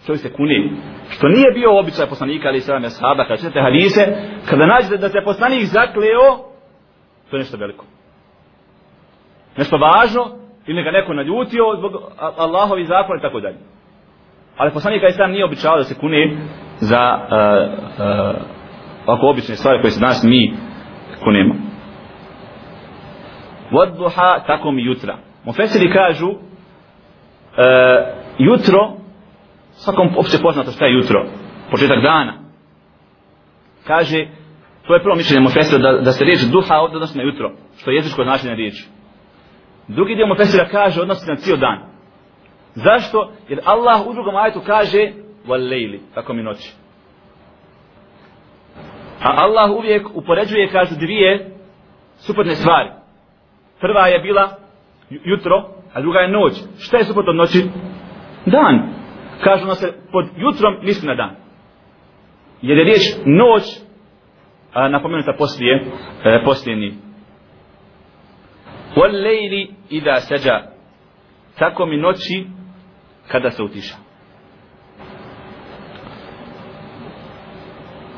čovjek 0.06 0.22
se 0.22 0.34
kuni. 0.34 0.72
Što 1.10 1.28
nije 1.28 1.52
bio 1.54 1.80
običaj 1.80 2.08
poslanika 2.08 2.48
ali 2.48 2.60
sada 2.60 2.90
sahaba 2.90 3.24
kada 3.24 3.42
čete 3.42 3.62
hadise, 3.62 4.02
kada 4.50 4.66
nađete 4.66 4.98
da 4.98 5.10
se 5.10 5.22
poslanik 5.26 5.64
zakleo, 5.64 6.30
to 7.30 7.36
je 7.36 7.40
nešto 7.40 7.58
veliko. 7.58 7.86
Nešto 9.58 9.78
važno, 9.78 10.38
ili 10.68 10.84
ga 10.84 10.92
neko 10.92 11.14
naljutio 11.14 11.64
zbog 11.78 11.92
Allahovi 12.38 12.86
zakona 12.86 13.20
i 13.20 13.22
tako 13.22 13.40
dalje. 13.40 13.58
Ali 14.58 14.72
poslanik 14.74 15.02
Islam 15.10 15.32
nije 15.32 15.46
običao 15.46 15.78
da 15.78 15.84
se 15.84 15.96
kune 15.96 16.38
za 16.80 17.18
uh, 17.18 17.28
uh, 18.00 18.42
ovako 19.06 19.28
obične 19.28 19.56
stvari 19.56 19.82
koje 19.82 19.92
se 19.92 20.00
danas 20.00 20.24
mi 20.24 20.54
kunemo. 21.24 21.56
Vodduha 23.72 24.44
tako 24.48 24.72
mi 24.72 24.86
jutra. 24.86 25.18
Mufesiri 25.46 25.94
kažu 25.94 26.28
uh, 26.28 26.38
jutro 28.38 29.04
svakom 29.72 30.10
opće 30.18 30.38
poznato 30.42 30.72
šta 30.72 30.86
je 30.86 30.94
jutro 30.94 31.26
početak 31.72 32.02
dana 32.04 32.34
kaže 33.84 34.28
to 34.88 34.94
je 34.94 35.04
prvo 35.04 35.16
mišljenje 35.16 35.42
Mufesira 35.42 35.80
da, 35.80 36.02
da 36.02 36.12
se 36.12 36.24
riječ 36.24 36.40
duha 36.42 36.76
odnosi 36.76 37.18
na 37.18 37.24
jutro 37.24 37.52
što 37.78 37.92
je 37.92 37.96
jezičko 37.96 38.24
značenje 38.24 38.56
riječi 38.56 38.88
drugi 39.88 40.16
dio 40.16 40.28
Mufesira 40.28 40.68
kaže 40.72 41.02
odnosi 41.02 41.30
na 41.30 41.36
cijel 41.36 41.58
dan 41.58 41.93
Zašto? 42.76 43.32
Jer 43.50 43.60
Allah 43.66 44.08
u 44.08 44.14
drugom 44.14 44.36
ajetu 44.36 44.62
kaže 44.66 45.12
wal 45.48 46.00
tako 46.14 46.34
mi 46.34 46.44
noći. 46.44 46.74
A 49.24 49.44
Allah 49.44 49.72
uvijek 49.72 50.08
upoređuje, 50.14 50.72
kažu, 50.72 50.96
dvije 50.96 51.52
suprotne 52.18 52.56
stvari. 52.56 52.90
Prva 53.80 54.08
je 54.08 54.20
bila 54.20 54.58
jutro, 55.10 55.70
a 55.94 56.02
druga 56.02 56.20
je 56.20 56.32
noć. 56.32 56.54
Šta 56.80 56.98
je 56.98 57.04
suprotno 57.04 57.30
od 57.30 57.36
noći? 57.36 57.64
Dan. 58.46 58.94
Kažu 59.44 59.66
na 59.66 59.76
se 59.76 59.94
pod 60.12 60.26
jutrom 60.38 60.76
misli 60.82 61.08
na 61.08 61.16
dan. 61.16 61.36
Jer 62.62 62.78
je 62.78 62.84
riječ 62.84 63.02
noć 63.26 63.64
a, 64.74 64.90
napomenuta 64.90 65.34
poslije, 65.38 65.86
e, 66.26 66.44
poslije 66.46 66.78
njih. 66.78 66.94
Wal 68.96 69.24
lejli 69.24 69.70
ida 69.90 70.20
seđa. 70.20 70.62
Tako 71.60 71.86
mi 71.86 71.98
noći 71.98 72.46
kada 73.29 73.51
se 73.51 73.63
utiša. 73.63 73.97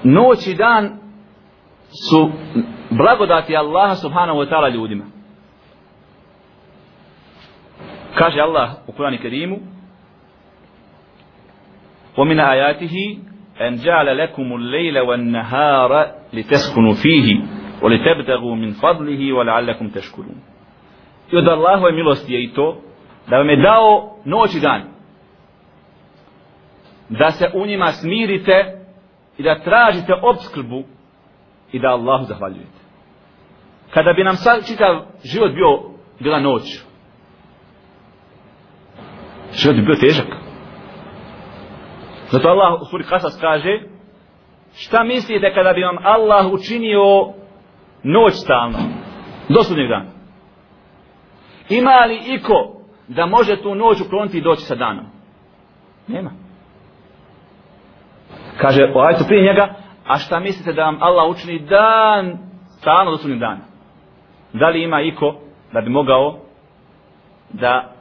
Noć 0.04 0.46
i 0.46 0.54
dan 0.54 0.98
su 2.10 2.30
blagodati 2.90 3.56
Allaha 3.56 3.94
subhanahu 3.94 4.38
wa 4.38 4.48
ta'ala 4.48 4.68
ljudima. 4.68 5.04
Kaže 8.14 8.40
Allah 8.40 8.70
u 8.86 8.92
Kur'anu 8.92 9.18
Kerimu 9.22 9.56
ومن 12.18 12.40
آياته 12.40 13.18
أن 13.60 13.74
جعل 13.74 14.18
لكم 14.18 14.52
الليل 14.52 14.98
والنهار 14.98 16.06
لتسكنوا 16.32 16.94
فيه 16.94 17.40
ولتبتغوا 17.82 18.56
من 18.56 18.70
فضله 18.72 19.32
ولعلكم 19.32 19.88
تشكرون 19.88 20.36
I 21.32 21.36
od 21.36 21.48
Allahove 21.48 21.92
milosti 21.92 22.32
je 22.34 22.44
i 22.44 22.52
to 22.54 22.76
da 23.28 23.36
vam 23.36 23.48
je 23.48 23.56
dao 23.56 24.16
noć 24.24 24.54
i 24.54 24.60
dan. 24.60 24.82
Da 27.09 27.31
se 27.31 27.51
u 27.53 27.65
njima 27.65 27.91
smirite 27.91 28.85
i 29.37 29.43
da 29.43 29.59
tražite 29.59 30.13
obskrbu 30.21 30.83
i 31.71 31.79
da 31.79 31.87
Allahu 31.87 32.25
zahvaljujete. 32.25 32.79
Kada 33.93 34.13
bi 34.13 34.23
nam 34.23 34.35
sad 34.35 34.67
čitav 34.67 35.05
život 35.23 35.51
bio 35.51 35.81
bila 36.19 36.39
noć, 36.39 36.83
život 39.53 39.75
bi 39.75 39.81
bio 39.81 39.95
težak. 39.95 40.27
Zato 42.31 42.47
Allah 42.47 42.81
u 42.81 42.85
suri 42.85 43.03
Kasas 43.03 43.37
kaže 43.41 43.79
šta 44.75 45.03
mislite 45.03 45.53
kada 45.53 45.73
bi 45.73 45.81
vam 45.81 45.97
Allah 46.03 46.53
učinio 46.53 47.33
noć 48.03 48.33
stalno 48.33 48.77
do 49.49 49.63
sudnjeg 49.63 49.89
dana 49.89 50.11
ima 51.69 52.05
li 52.05 52.19
iko 52.25 52.81
da 53.07 53.25
može 53.25 53.61
tu 53.61 53.75
noć 53.75 54.01
ukloniti 54.01 54.37
i 54.37 54.41
doći 54.41 54.61
sa 54.61 54.75
danom 54.75 55.05
nema 56.07 56.31
kaže 58.61 58.91
o 58.93 58.99
ajtu 58.99 59.23
prije 59.27 59.43
njega 59.43 59.73
a 60.07 60.17
šta 60.17 60.39
mislite 60.39 60.73
da 60.73 60.85
vam 60.85 60.97
Allah 61.01 61.29
učini 61.29 61.59
dan 61.59 62.37
stalno 62.77 63.11
do 63.11 63.17
sudnjeg 63.17 63.39
dana? 63.39 63.61
Da 64.53 64.69
li 64.69 64.83
ima 64.83 65.01
iko 65.01 65.35
da 65.73 65.81
bi 65.81 65.89
mogao 65.89 66.39
da 67.49 67.91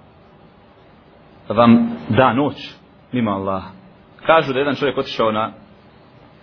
vam 1.49 1.91
da 2.09 2.33
noć 2.33 2.75
mimo 3.13 3.31
Allaha? 3.31 3.69
Kažu 4.27 4.53
da 4.53 4.59
jedan 4.59 4.75
čovjek 4.75 4.99
otišao 4.99 5.33
na 5.33 5.53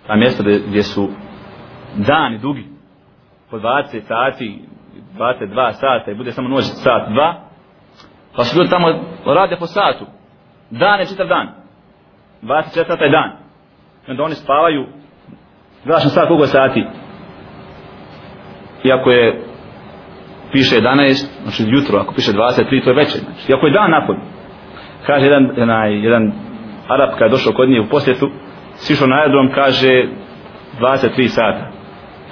ta 0.08 0.16
mjesta 0.16 0.44
gdje 0.68 0.84
su 0.84 1.10
dani 1.96 2.38
dugi 2.38 2.66
po 3.50 3.58
20 3.58 4.02
sati 4.02 4.62
22 5.18 5.72
sata 5.72 6.12
i 6.12 6.16
bude 6.16 6.32
samo 6.32 6.50
noć 6.50 6.64
sat 6.64 7.10
dva 7.14 7.52
pa 8.36 8.44
su 8.44 8.58
ljudi 8.58 8.70
tamo 8.70 8.88
rade 9.26 9.56
po 9.60 9.66
satu. 9.66 10.06
Dan 10.70 11.00
je 11.00 11.06
čitav 11.06 11.28
dan. 11.28 11.48
24 12.42 12.88
sata 12.88 13.04
je 13.04 13.12
dan 13.12 13.41
i 14.08 14.12
onda 14.12 14.24
oni 14.24 14.36
spavaju 14.36 14.86
gledaš 15.86 16.04
na 16.04 16.10
sat 16.10 16.28
koliko 16.28 16.48
sati 16.48 16.86
iako 18.84 19.12
je 19.12 19.42
piše 20.52 20.76
11 20.76 21.26
znači 21.44 21.64
jutro 21.68 22.00
ako 22.00 22.14
piše 22.14 22.32
23 22.32 22.84
to 22.84 22.90
je 22.90 22.96
večer 22.96 23.22
znači, 23.22 23.52
iako 23.52 23.68
je 23.68 23.74
dan 23.74 23.92
napod 23.92 24.16
kaže 25.06 25.26
jedan, 25.26 25.50
jedan, 25.58 25.92
jedan 25.92 26.32
Arab 26.88 27.10
kada 27.10 27.26
je 27.26 27.30
došao 27.30 27.54
kod 27.54 27.70
nje 27.70 27.82
u 27.82 27.90
posjetu, 27.90 28.30
sišao 28.76 29.08
na 29.08 29.16
aerodrom, 29.16 29.52
kaže 29.56 30.06
23 30.80 31.28
sata. 31.28 31.72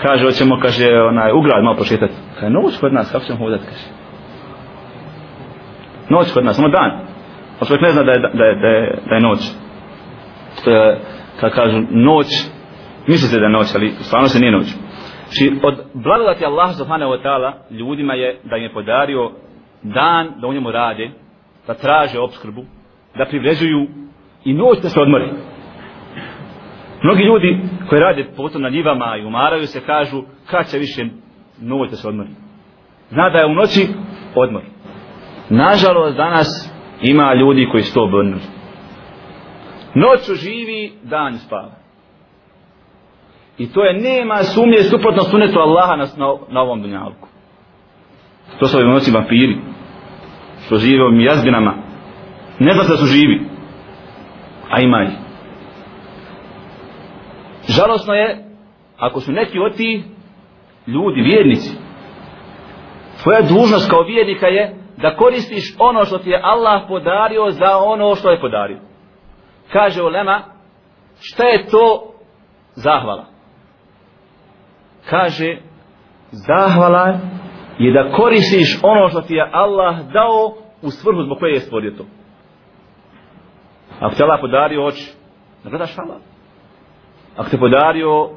Kaže, 0.02 0.26
hoćemo, 0.26 0.60
kaže, 0.62 0.86
onaj, 1.02 1.32
ugrad 1.32 1.64
malo 1.64 1.76
prošetati. 1.76 2.14
Kaže, 2.40 2.50
noć 2.50 2.78
kod 2.80 2.94
nas, 2.94 3.12
kako 3.12 3.26
ćemo 3.26 3.40
hodati, 3.40 3.64
kaže. 3.66 3.88
Noć 6.10 6.32
kod 6.34 6.46
nas, 6.46 6.56
samo 6.56 6.70
dan. 6.70 6.92
A 7.60 7.66
čovjek 7.66 7.82
ne 7.82 7.92
zna 7.92 8.04
da 8.04 8.12
je, 8.12 8.20
da 8.20 8.46
je, 8.46 8.56
da 8.56 8.68
je, 8.68 8.98
da 9.10 9.16
je 9.16 9.22
noć. 9.22 9.40
To 10.64 10.72
je, 10.72 11.00
kad 11.40 11.54
kažu 11.54 11.82
noć, 11.92 12.28
mislite 13.08 13.40
da 13.40 13.46
je 13.46 13.52
noć, 13.52 13.76
ali 13.76 13.92
stvarno 13.92 14.28
se 14.28 14.40
nije 14.40 14.52
noć. 14.52 14.68
Či 15.38 15.60
od 15.64 15.76
blagodati 15.94 16.46
Allah 16.46 16.76
subhanahu 16.78 17.12
wa 17.12 17.24
ta'ala 17.24 17.52
ljudima 17.70 18.14
je 18.14 18.40
da 18.44 18.58
im 18.58 18.64
je 18.64 18.74
podario 18.74 19.32
dan 19.84 20.32
da 20.42 20.48
u 20.48 20.54
njemu 20.54 20.72
rade, 20.72 21.12
da 21.68 21.74
traže 21.74 22.20
obskrbu, 22.20 22.64
da 23.18 23.26
privrezuju 23.26 23.88
i 24.46 24.54
noć 24.54 24.82
da 24.82 24.90
se 24.90 25.02
odmori. 25.02 25.32
Mnogi 27.04 27.24
ljudi 27.24 27.60
koji 27.90 28.02
rade 28.02 28.28
potom 28.38 28.62
na 28.62 28.70
njivama 28.70 29.18
i 29.18 29.26
umaraju 29.26 29.68
se 29.68 29.82
kažu 29.86 30.24
kad 30.46 30.72
će 30.72 30.78
više 30.78 31.06
noć 31.62 31.90
da 31.90 31.96
se 31.96 32.08
odmori. 32.08 32.30
Zna 33.10 33.30
da 33.30 33.38
je 33.38 33.46
u 33.46 33.54
noći 33.54 33.88
odmor. 34.36 34.64
Nažalost 35.50 36.18
danas 36.18 36.74
ima 37.02 37.34
ljudi 37.34 37.68
koji 37.72 37.84
su 37.84 37.94
to 37.94 38.04
obrnuli. 38.04 38.59
Noću 39.96 40.34
živi, 40.36 40.94
dan 41.04 41.38
spava. 41.38 41.72
I 43.58 43.72
to 43.72 43.84
je 43.84 44.02
nema 44.02 44.44
sumnje 44.44 44.84
suprotno 44.84 45.24
sunetu 45.24 45.60
Allaha 45.60 45.96
na, 45.96 46.06
na, 46.50 46.62
ovom 46.62 46.82
dunjalku. 46.82 47.28
To 48.60 48.68
su 48.68 48.78
ovim 48.78 48.90
noći 48.90 49.12
vampiri. 49.12 49.58
Što 50.66 50.78
žive 50.78 51.04
ovim 51.04 51.22
jazbinama. 51.22 51.74
Ne 52.60 52.74
zna 52.74 52.84
da 52.84 52.98
su 52.98 53.06
živi 53.06 53.50
a 54.70 54.82
ima 54.82 55.04
ih. 55.04 55.18
Žalosno 57.68 58.14
je, 58.14 58.46
ako 58.98 59.20
su 59.20 59.32
neki 59.32 59.60
od 59.60 59.76
ti 59.76 60.04
ljudi, 60.88 61.22
vjernici, 61.22 61.78
tvoja 63.24 63.42
dužnost 63.42 63.90
kao 63.90 64.04
vjernika 64.04 64.48
je 64.48 64.76
da 64.98 65.16
koristiš 65.16 65.76
ono 65.80 66.06
što 66.06 66.18
ti 66.18 66.30
je 66.30 66.42
Allah 66.44 66.82
podario 66.88 67.52
za 67.52 67.78
ono 67.78 68.16
što 68.16 68.32
je 68.32 68.42
podario. 68.42 68.78
Kaže 69.74 70.04
Ulema, 70.04 70.44
šta 71.20 71.44
je 71.44 71.66
to 71.66 72.14
zahvala? 72.76 73.26
Kaže, 75.10 75.58
zahvala 76.32 77.20
je 77.80 77.94
da 77.94 78.12
koristiš 78.12 78.80
ono 78.84 79.10
što 79.10 79.22
ti 79.22 79.34
je 79.34 79.50
Allah 79.52 79.96
dao 80.14 80.54
u 80.82 80.90
svrhu 80.90 81.24
zbog 81.24 81.40
koje 81.40 81.52
je 81.52 81.60
stvorio 81.60 81.92
to. 81.98 82.06
Ako 84.00 84.16
te 84.16 84.24
Allah 84.24 84.40
podario 84.42 84.86
oči, 84.86 85.14
da 85.64 85.70
gledaš 85.70 85.96
halal. 85.96 86.20
Ako 87.38 87.50
te 87.50 87.58
podario 87.58 88.30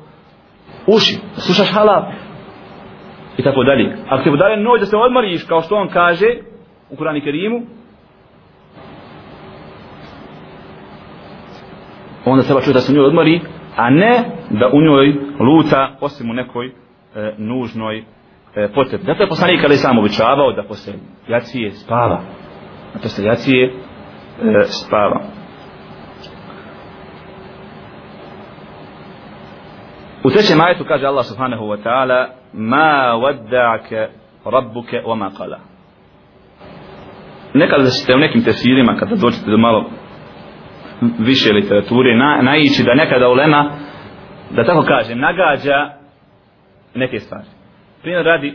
uši, 0.86 1.18
da 1.34 1.40
slušaš 1.40 1.72
halal. 1.72 2.02
I 3.38 3.42
tako 3.42 3.64
dalje. 3.64 3.96
Ako 4.08 4.24
te 4.24 4.30
podario 4.30 4.56
noć 4.56 4.80
da 4.80 4.86
se 4.86 4.96
odmoriš, 4.96 5.44
kao 5.44 5.60
što 5.60 5.76
on 5.76 5.88
kaže 5.88 6.26
u 6.90 6.96
Kurani 6.96 7.20
Kerimu, 7.20 7.60
onda 12.24 12.42
treba 12.42 12.60
čuti 12.60 12.72
da 12.72 12.80
se 12.80 12.92
u 12.92 12.94
njoj 12.94 13.06
odmori, 13.06 13.40
a 13.76 13.90
ne 13.90 14.24
da 14.50 14.70
u 14.72 14.82
njoj 14.82 15.14
luta 15.40 15.96
osim 16.00 16.30
u 16.30 16.34
nekoj 16.34 16.66
e, 16.66 16.72
nužnoj 17.38 17.98
e, 17.98 18.68
potrebi. 18.74 19.04
Zato 19.04 19.22
je 19.22 19.28
poslanik 19.28 19.60
kada 19.60 19.74
je 19.74 19.78
sam 19.78 19.98
običavao 19.98 20.52
da 20.52 20.62
posle 20.62 20.92
jacije 21.28 21.70
spava. 21.70 22.20
A 22.94 22.98
to 22.98 23.22
jacije 23.22 23.64
e, 23.64 23.72
spava. 24.62 25.20
U 30.24 30.30
trećem 30.30 30.60
ajetu 30.60 30.84
kaže 30.88 31.06
Allah 31.06 31.24
subhanahu 31.26 31.64
wa 31.64 31.78
ta'ala 31.84 32.26
Ma 32.52 33.16
wadda'ake 33.16 34.08
rabbuke 34.44 35.02
wa 35.06 35.16
ma 35.16 35.30
qala 35.30 35.58
Nekada 37.54 37.84
ste 37.84 38.14
u 38.14 38.18
nekim 38.18 38.44
tefsirima 38.44 38.96
kada 38.96 39.16
dođete 39.16 39.50
do 39.50 39.58
malo 39.58 39.90
više 41.18 41.52
literature 41.52 42.16
na, 42.16 42.42
naići 42.42 42.82
da 42.82 42.94
nekada 42.94 43.28
ulema 43.28 43.70
da 44.50 44.64
tako 44.64 44.82
kažem 44.82 45.18
nagađa 45.18 45.90
neke 46.94 47.18
stvari 47.18 47.46
primjer 48.02 48.24
radi 48.24 48.48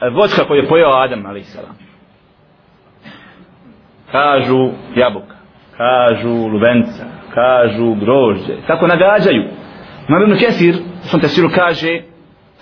e, 0.00 0.08
voćka 0.10 0.44
koju 0.44 0.62
je 0.62 0.68
pojao 0.68 1.02
Adam 1.02 1.26
ali 1.26 1.44
kažu 4.12 4.70
jabuka 4.96 5.36
kažu 5.76 6.46
lubenca 6.46 7.04
kažu 7.34 7.94
grožđe 7.94 8.54
tako 8.66 8.86
nagađaju 8.86 9.44
Imam 10.08 10.22
Ibn 10.22 10.38
Kesir 10.38 10.74
u 10.74 11.06
svom 11.06 11.20
tesiru 11.20 11.48
kaže 11.54 12.02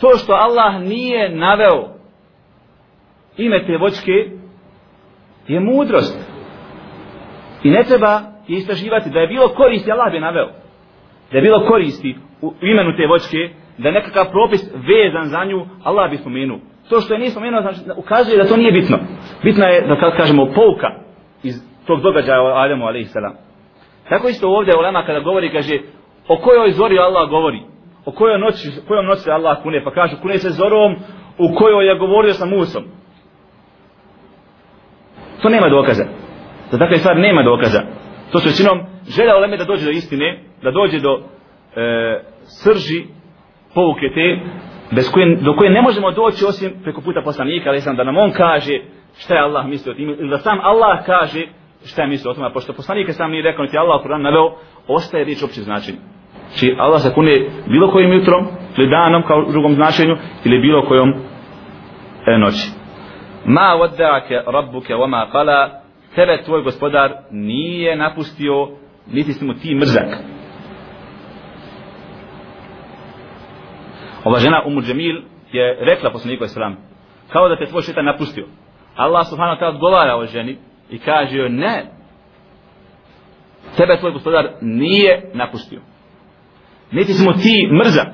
to 0.01 0.17
što 0.17 0.33
Allah 0.33 0.81
nije 0.81 1.37
naveo 1.37 1.99
ime 3.39 3.67
te 3.67 3.77
voćke 3.77 4.39
je 5.49 5.61
mudrost. 5.61 6.19
I 7.63 7.71
ne 7.71 7.85
treba 7.85 8.21
i 8.49 8.53
istraživati 8.55 9.11
da 9.11 9.21
je 9.21 9.27
bilo 9.27 9.49
koristi 9.49 9.93
Allah 9.93 10.13
bi 10.13 10.21
naveo. 10.21 10.49
Da 11.33 11.39
je 11.39 11.43
bilo 11.43 11.67
koristi 11.69 12.17
u 12.43 12.53
imenu 12.61 12.97
te 12.97 13.07
voćke 13.07 13.51
da 13.79 13.89
je 13.89 13.93
nekakav 13.93 14.31
propis 14.31 14.63
vezan 14.75 15.29
za 15.29 15.45
nju 15.45 15.67
Allah 15.85 16.11
bi 16.11 16.17
spomenuo. 16.17 16.59
To 16.89 17.01
što 17.01 17.15
je 17.15 17.19
nije 17.19 17.31
spomenuo 17.31 17.61
znači, 17.61 17.81
ukazuje 17.97 18.37
da 18.37 18.49
to 18.49 18.57
nije 18.57 18.73
bitno. 18.73 18.99
Bitno 19.43 19.65
je 19.65 19.81
da 19.81 20.01
kad 20.01 20.17
kažemo 20.17 20.47
pouka 20.47 20.91
iz 21.43 21.55
tog 21.87 22.01
događaja 22.01 22.43
o 22.43 22.53
Ademu, 22.57 22.87
a.s. 22.87 23.15
Tako 24.09 24.29
isto 24.29 24.49
ovdje 24.49 24.77
u 24.77 24.81
Lema 24.81 25.07
kada 25.07 25.21
govori 25.21 25.53
kaže 25.53 25.79
o 26.29 26.37
kojoj 26.37 26.71
zori 26.71 26.99
Allah 26.99 27.31
govori 27.31 27.61
o 28.05 28.13
kojoj 28.13 28.39
noći, 28.39 28.71
kojom 28.89 29.07
noći 29.07 29.21
se 29.21 29.31
Allah 29.31 29.63
kune 29.63 29.85
pa 29.85 29.91
kaže, 29.91 30.17
kune 30.23 30.39
se 30.39 30.51
zorom 30.51 30.97
u 31.39 31.55
kojoj 31.55 31.89
je 31.89 31.99
govorio 31.99 32.35
sa 32.35 32.47
Musom 32.47 32.85
to 35.43 35.49
nema 35.49 35.69
dokaza 35.69 36.05
za 36.71 36.79
takve 36.79 36.97
stvari 36.97 37.21
nema 37.21 37.43
dokaza 37.43 37.83
to 38.33 38.39
su 38.39 38.49
većinom 38.49 38.79
želja 39.09 39.37
Oleme 39.37 39.57
da 39.57 39.65
dođe 39.65 39.85
do 39.85 39.91
istine 39.91 40.39
da 40.63 40.71
dođe 40.71 40.99
do 40.99 41.21
e, 41.77 42.23
srži 42.63 43.05
pouke 43.75 44.07
te, 44.15 44.39
bez 44.95 45.11
koje, 45.13 45.37
do 45.37 45.57
koje 45.57 45.71
ne 45.71 45.83
možemo 45.83 46.11
doći 46.11 46.45
osim 46.49 46.71
preko 46.83 47.01
puta 47.01 47.21
poslanika, 47.25 47.71
ali 47.71 47.81
sam 47.81 47.97
da 47.97 48.05
nam 48.05 48.17
on 48.17 48.31
kaže 48.33 48.81
šta 49.19 49.35
je 49.35 49.41
Allah 49.41 49.67
mislio 49.67 49.93
o 49.93 49.97
tim, 49.97 50.09
ili 50.09 50.31
da 50.31 50.39
sam 50.39 50.59
Allah 50.63 51.07
kaže 51.07 51.47
šta 51.85 52.03
je 52.03 52.09
mislio 52.09 52.31
o 52.31 52.35
tome, 52.35 52.53
pošto 52.53 52.73
poslanik 52.73 53.13
sam 53.13 53.31
nije 53.31 53.43
rekao, 53.43 53.65
niti 53.65 53.79
Allah 53.79 54.01
u 54.01 54.09
Kur'an 54.09 54.23
naveo, 54.23 54.55
ostaje 54.89 55.25
riječ 55.25 55.43
opće 55.43 55.61
značenje. 55.61 55.99
Či 56.57 56.77
Allah 56.79 57.01
se 57.01 57.15
kune 57.15 57.35
bilo 57.67 57.91
kojim 57.91 58.13
jutrom, 58.13 58.47
ili 58.79 58.91
danom 58.91 59.23
kao 59.23 59.39
u 59.39 59.53
drugom 59.53 59.75
značenju, 59.75 60.17
ili 60.45 60.61
bilo 60.61 60.83
kojom 60.83 61.09
e, 62.27 62.39
noći. 62.39 62.71
Ma 63.45 63.77
wadda'ake 63.81 64.53
rabbuke 64.53 64.95
wa 64.95 65.09
ma 65.09 65.27
qala, 65.33 65.78
tebe 66.19 66.43
tvoj 66.45 66.63
gospodar 66.63 67.13
nije 67.31 67.97
napustio, 67.97 68.69
niti 69.07 69.33
si 69.33 69.45
mu 69.45 69.55
ti 69.55 69.75
mrzak. 69.75 70.09
Ova 74.25 74.39
žena 74.39 74.63
Umu 74.67 74.83
Džemil 74.83 75.23
je 75.53 75.79
rekla 75.81 76.11
poslaniku 76.11 76.45
Islam, 76.45 76.77
kao 77.33 77.49
da 77.49 77.57
te 77.57 77.67
tvoj 77.67 77.83
šetan 77.83 78.05
napustio. 78.05 78.47
Allah 78.97 79.27
subhanahu 79.27 79.57
wa 79.57 79.61
ta'ala 79.61 79.75
odgovara 79.75 80.17
o 80.17 80.27
ženi 80.27 80.59
i 80.91 80.99
kaže 80.99 81.37
joj 81.37 81.51
ne, 81.51 81.87
tebe 83.77 83.99
tvoj 84.01 84.13
gospodar 84.13 84.51
nije 84.61 85.31
napustio. 85.35 85.81
Niti 86.93 87.13
smo 87.13 87.33
ti 87.33 87.69
mrzak. 87.85 88.09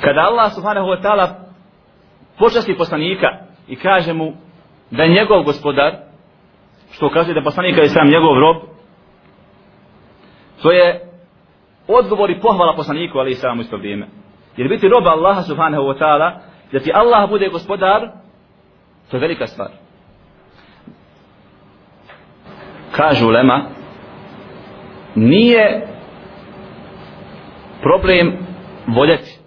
Kada 0.00 0.20
Allah 0.20 0.52
subhanahu 0.54 0.86
wa 0.86 1.02
ta'ala 1.02 1.34
počasti 2.38 2.76
poslanika 2.78 3.28
i 3.68 3.76
kaže 3.76 4.12
mu 4.12 4.45
da 4.90 5.02
je 5.02 5.14
njegov 5.14 5.42
gospodar, 5.42 5.92
što 6.92 7.10
kaže 7.10 7.34
da 7.34 7.42
poslanika 7.42 7.80
je 7.80 7.88
sam 7.88 8.08
njegov 8.08 8.38
rob, 8.38 8.56
to 10.62 10.72
je 10.72 11.10
odgovor 11.88 12.30
i 12.30 12.40
pohvala 12.40 12.76
poslaniku, 12.76 13.18
ali 13.18 13.30
i 13.30 13.34
samo 13.34 13.62
isto 13.62 13.76
vrijeme. 13.76 14.06
Jer 14.56 14.68
biti 14.68 14.88
roba 14.88 15.10
Allaha 15.10 15.42
subhanahu 15.42 15.82
wa 15.82 15.98
ta'ala, 15.98 16.32
da 16.72 16.80
ti 16.80 16.92
Allah 16.94 17.30
bude 17.30 17.48
gospodar, 17.48 18.10
to 19.10 19.16
je 19.16 19.20
velika 19.20 19.46
stvar. 19.46 19.68
Kažu 22.92 23.28
Lema, 23.28 23.62
nije 25.14 25.86
problem 27.82 28.38
voljeti. 28.86 29.38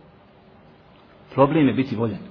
Problem 1.34 1.67
je 1.67 1.73
biti 1.73 1.95
voljen. 1.95 2.28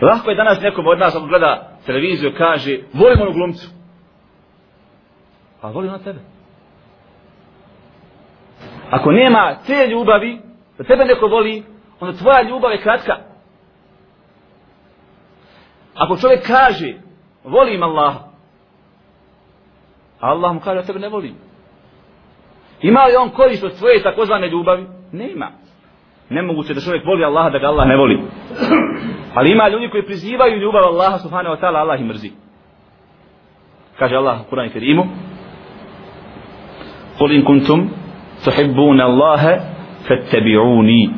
Lahko 0.00 0.30
je 0.30 0.36
danas 0.36 0.60
nekom 0.60 0.86
od 0.86 0.98
nas 0.98 1.16
gleda 1.28 1.70
televiziju 1.86 2.32
kaže 2.38 2.78
volim 2.92 3.20
onu 3.20 3.32
glumcu. 3.32 3.68
A 5.62 5.70
volim 5.70 5.90
na 5.90 5.98
tebe. 5.98 6.18
Ako 8.90 9.12
nema 9.12 9.56
te 9.66 9.86
ljubavi, 9.86 10.40
da 10.78 10.84
tebe 10.84 11.04
neko 11.04 11.26
voli, 11.26 11.62
onda 12.00 12.18
tvoja 12.18 12.42
ljubav 12.42 12.72
je 12.72 12.82
kratka. 12.82 13.16
Ako 15.94 16.16
čovjek 16.16 16.46
kaže, 16.46 16.94
volim 17.44 17.82
Allah, 17.82 18.14
Allah 20.20 20.54
mu 20.54 20.60
kaže, 20.60 20.80
da 20.80 20.86
tebe 20.86 20.98
ne 20.98 21.08
volim. 21.08 21.34
Ima 22.82 23.04
li 23.04 23.16
on 23.16 23.30
korist 23.30 23.64
od 23.64 23.74
svoje 23.74 24.02
takozvane 24.02 24.48
ljubavi? 24.48 24.86
Nema. 25.12 25.50
Nemoguće 26.30 26.74
da 26.74 26.80
čovjek 26.80 27.06
voli 27.06 27.24
Allaha 27.24 27.50
da 27.50 27.58
ga 27.58 27.66
Allah 27.66 27.86
ne 27.88 27.96
voli. 27.96 28.20
Ali 29.34 29.52
ima 29.52 29.68
ljudi 29.68 29.88
koji 29.88 30.02
prizivaju 30.02 30.58
ljubav 30.58 30.84
Allaha 30.84 31.18
subhanahu 31.18 31.56
wa 31.56 31.60
ta'ala, 31.60 31.78
Allah 31.78 32.00
ih 32.00 32.06
mrzi. 32.06 32.30
Kaže 33.98 34.16
Allah 34.16 34.40
u 34.40 34.50
Kur'anu 34.50 34.72
Kerimu: 34.72 35.04
"Qul 37.18 37.34
in 37.34 37.44
kuntum 37.44 37.90
tuhibbuna 38.44 39.04
Allaha 39.04 39.52
fattabi'uni 40.08 41.10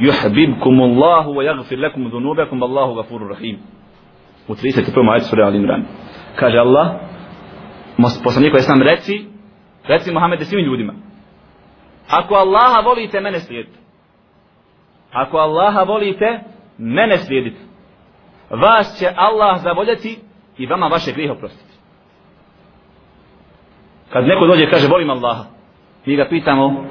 yuhibbukum 0.00 0.80
Allahu 0.80 1.36
wa 1.36 1.44
yaghfir 1.44 1.78
lakum 1.78 2.10
dhunubakum 2.10 2.62
Allahu 2.62 2.94
ghafurur 2.94 3.28
rahim." 3.28 3.58
U 4.48 4.54
31. 4.54 5.10
ayet 5.12 5.22
sura 5.22 5.46
Al-Imran. 5.46 5.82
Kaže 6.36 6.58
Allah: 6.58 7.00
"Mas 7.98 8.22
poslaniku 8.24 8.56
je 8.56 8.62
sam 8.62 8.82
reci, 8.82 9.26
reci 9.88 10.12
Muhammedu 10.12 10.44
svim 10.44 10.64
ljudima: 10.64 10.92
Ako 12.08 12.34
Allaha 12.34 12.80
volite, 12.80 13.20
mene 13.20 13.40
slijedite." 13.40 13.87
Ako 15.12 15.36
Allaha 15.38 15.82
volite, 15.82 16.40
mene 16.78 17.18
slijedite. 17.18 17.60
Vas 18.50 18.98
će 18.98 19.06
Allah 19.16 19.60
zavoljeti 19.62 20.18
i 20.58 20.66
vama 20.66 20.86
vaše 20.86 21.12
grijehe 21.12 21.32
oprostiti. 21.32 21.74
Kad 24.12 24.24
neko 24.24 24.46
dođe 24.46 24.62
i 24.62 24.70
kaže 24.70 24.88
volim 24.88 25.10
Allaha, 25.10 25.44
mi 26.06 26.16
ga 26.16 26.26
pitamo, 26.28 26.84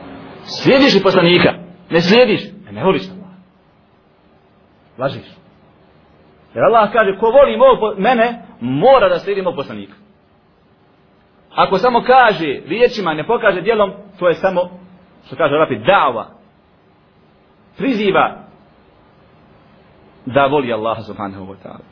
slijediš 0.43 0.95
li 0.95 1.03
poslanika? 1.03 1.53
Ne 1.89 2.01
slijediš? 2.01 2.41
Ne, 2.65 2.71
ne 2.71 2.83
voliš 2.83 3.01
Allaha. 3.09 3.35
Lažiš. 4.97 5.25
Jer 6.53 6.63
Allah 6.63 6.91
kaže, 6.93 7.17
ko 7.19 7.25
voli 7.25 7.57
mog, 7.57 7.99
mene, 7.99 8.41
mora 8.59 9.09
da 9.09 9.19
slijedi 9.19 9.41
mog 9.41 9.55
poslanika. 9.55 9.93
Ako 11.55 11.77
samo 11.77 12.01
kaže 12.01 12.61
riječima, 12.67 13.13
ne 13.13 13.27
pokaže 13.27 13.61
dijelom, 13.61 13.91
to 14.19 14.27
je 14.27 14.33
samo, 14.33 14.61
što 15.25 15.35
kaže 15.35 15.55
Arapi, 15.55 15.75
da'va. 15.75 16.36
Priziva 17.77 18.47
da 20.25 20.45
voli 20.47 20.73
Allaha 20.73 21.01
subhanahu 21.01 21.45
wa 21.45 21.55
ta'ala. 21.63 21.85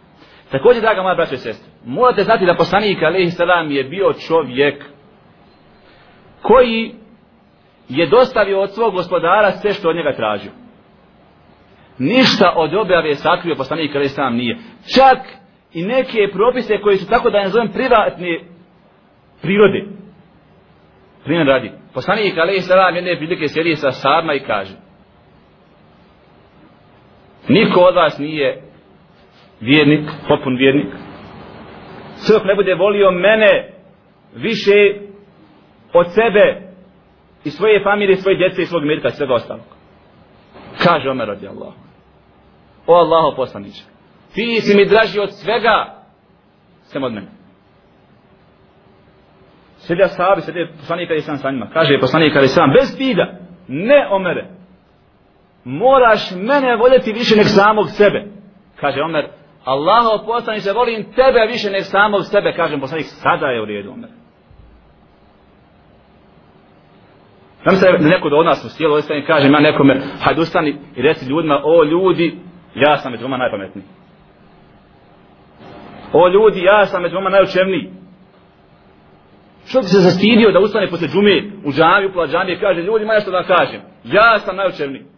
Također, 0.51 0.81
draga 0.81 1.01
moja 1.01 1.15
braća 1.15 1.33
i 1.33 1.37
sestre, 1.37 1.71
morate 1.85 2.23
znati 2.23 2.45
da 2.45 2.55
poslanik, 2.55 3.03
alaihi 3.03 3.31
salam, 3.31 3.71
je 3.71 3.83
bio 3.83 4.13
čovjek 4.13 4.83
koji 6.41 6.95
je 7.89 8.07
dostavio 8.07 8.61
od 8.61 8.73
svog 8.73 8.93
gospodara 8.93 9.51
sve 9.51 9.73
što 9.73 9.89
od 9.89 9.95
njega 9.95 10.15
tražio. 10.15 10.51
Ništa 11.97 12.53
od 12.55 12.73
objave 12.73 13.15
sakrio 13.15 13.55
poslanik 13.55 13.95
alaihi 13.95 14.09
salam 14.09 14.35
nije. 14.35 14.57
Čak 14.95 15.17
i 15.73 15.83
neke 15.83 16.27
propise 16.33 16.77
koji 16.81 16.97
su 16.97 17.09
tako 17.09 17.29
da 17.29 17.43
ne 17.43 17.49
zovem 17.49 17.71
privatne 17.71 18.39
prirode. 19.41 19.85
Primjer 21.23 21.47
radi. 21.47 21.71
Poslanik 21.93 22.37
alaihi 22.37 22.61
salam 22.61 22.95
jedne 22.95 23.17
prilike 23.17 23.47
sjedi 23.47 23.75
sa 23.75 23.91
sarma 23.91 24.33
i 24.33 24.39
kaže 24.39 24.84
Niko 27.47 27.79
od 27.79 27.95
vas 27.95 28.17
nije 28.17 28.61
vjernik, 29.59 30.09
popun 30.27 30.55
vjernik. 30.57 30.87
Sve 32.15 32.39
ne 32.45 32.55
bude 32.55 32.73
volio 32.73 33.11
mene 33.11 33.73
više 34.35 34.73
od 35.93 36.05
sebe 36.13 36.61
i 37.43 37.49
svoje 37.49 37.83
familije, 37.83 38.15
svoje 38.15 38.37
djece 38.37 38.61
i 38.61 38.65
svog 38.65 38.83
mirka 38.83 39.07
i 39.07 39.11
svega 39.11 39.33
ostalog. 39.33 39.65
Kaže 40.83 41.09
Omer 41.09 41.27
radi 41.27 41.47
Allah. 41.47 41.73
O 42.87 42.93
Allaho 42.93 43.35
poslaniče, 43.35 43.83
ti 44.33 44.61
si 44.61 44.77
mi 44.77 44.85
draži 44.85 45.19
od 45.19 45.33
svega 45.33 45.95
sem 46.83 47.03
od 47.03 47.13
mene. 47.13 47.27
Sjedja 49.77 50.07
sahabi, 50.07 50.41
sjedja 50.41 50.67
poslanika 50.79 51.13
i 51.13 51.21
sam 51.21 51.37
sa 51.37 51.51
njima. 51.51 51.69
Kaže 51.73 51.99
poslanika 51.99 52.41
i 52.41 52.47
sam, 52.47 52.69
bez 52.79 52.93
stida, 52.93 53.39
ne 53.67 54.07
Omere, 54.11 54.47
moraš 55.65 56.31
mene 56.31 56.75
voljeti 56.75 57.13
više 57.13 57.35
nek 57.35 57.47
samog 57.47 57.89
sebe. 57.89 58.25
Kaže 58.75 59.01
Omer, 59.01 59.27
Allaho 59.63 60.25
poslaniče, 60.25 60.71
volim 60.71 61.03
tebe 61.03 61.45
više 61.47 61.69
nek 61.69 61.83
samog 61.83 62.21
sebe. 62.25 62.53
Kaže 62.55 62.79
poslanik, 62.79 63.05
sada 63.05 63.47
je 63.47 63.61
u 63.61 63.65
redu 63.65 63.91
Omer. 63.91 64.09
Znam 67.63 67.75
se 67.75 67.91
da 67.91 68.09
neko 68.09 68.29
da 68.29 68.35
od 68.35 68.45
nas 68.45 68.65
u 68.65 68.69
stijelu 68.69 68.95
ostane 68.95 69.25
kaže, 69.25 69.47
ja 69.47 69.59
nekome, 69.59 70.01
hajde 70.19 70.41
ustani 70.41 70.77
i 70.95 71.01
reci 71.01 71.29
ljudima, 71.29 71.61
o 71.63 71.83
ljudi, 71.83 72.39
ja 72.75 72.97
sam 72.97 73.11
među 73.11 73.23
vama 73.23 73.37
najpametniji. 73.37 73.85
O 76.13 76.27
ljudi, 76.27 76.63
ja 76.63 76.85
sam 76.85 77.01
među 77.01 77.15
vama 77.15 77.29
najučevniji. 77.29 77.89
Što 79.65 79.79
bi 79.79 79.85
se 79.85 79.99
zastidio 79.99 80.51
da 80.51 80.59
ustane 80.59 80.87
posle 80.87 81.07
džume 81.07 81.43
u 81.65 81.71
džami, 81.71 82.07
upla 82.07 82.27
džami 82.27 82.51
i 82.53 82.59
kaže, 82.59 82.81
ljudi, 82.81 83.05
ma 83.05 83.19
što 83.19 83.31
da 83.31 83.43
kažem, 83.43 83.81
ja 84.03 84.39
sam 84.39 84.55
najučevniji. 84.55 85.14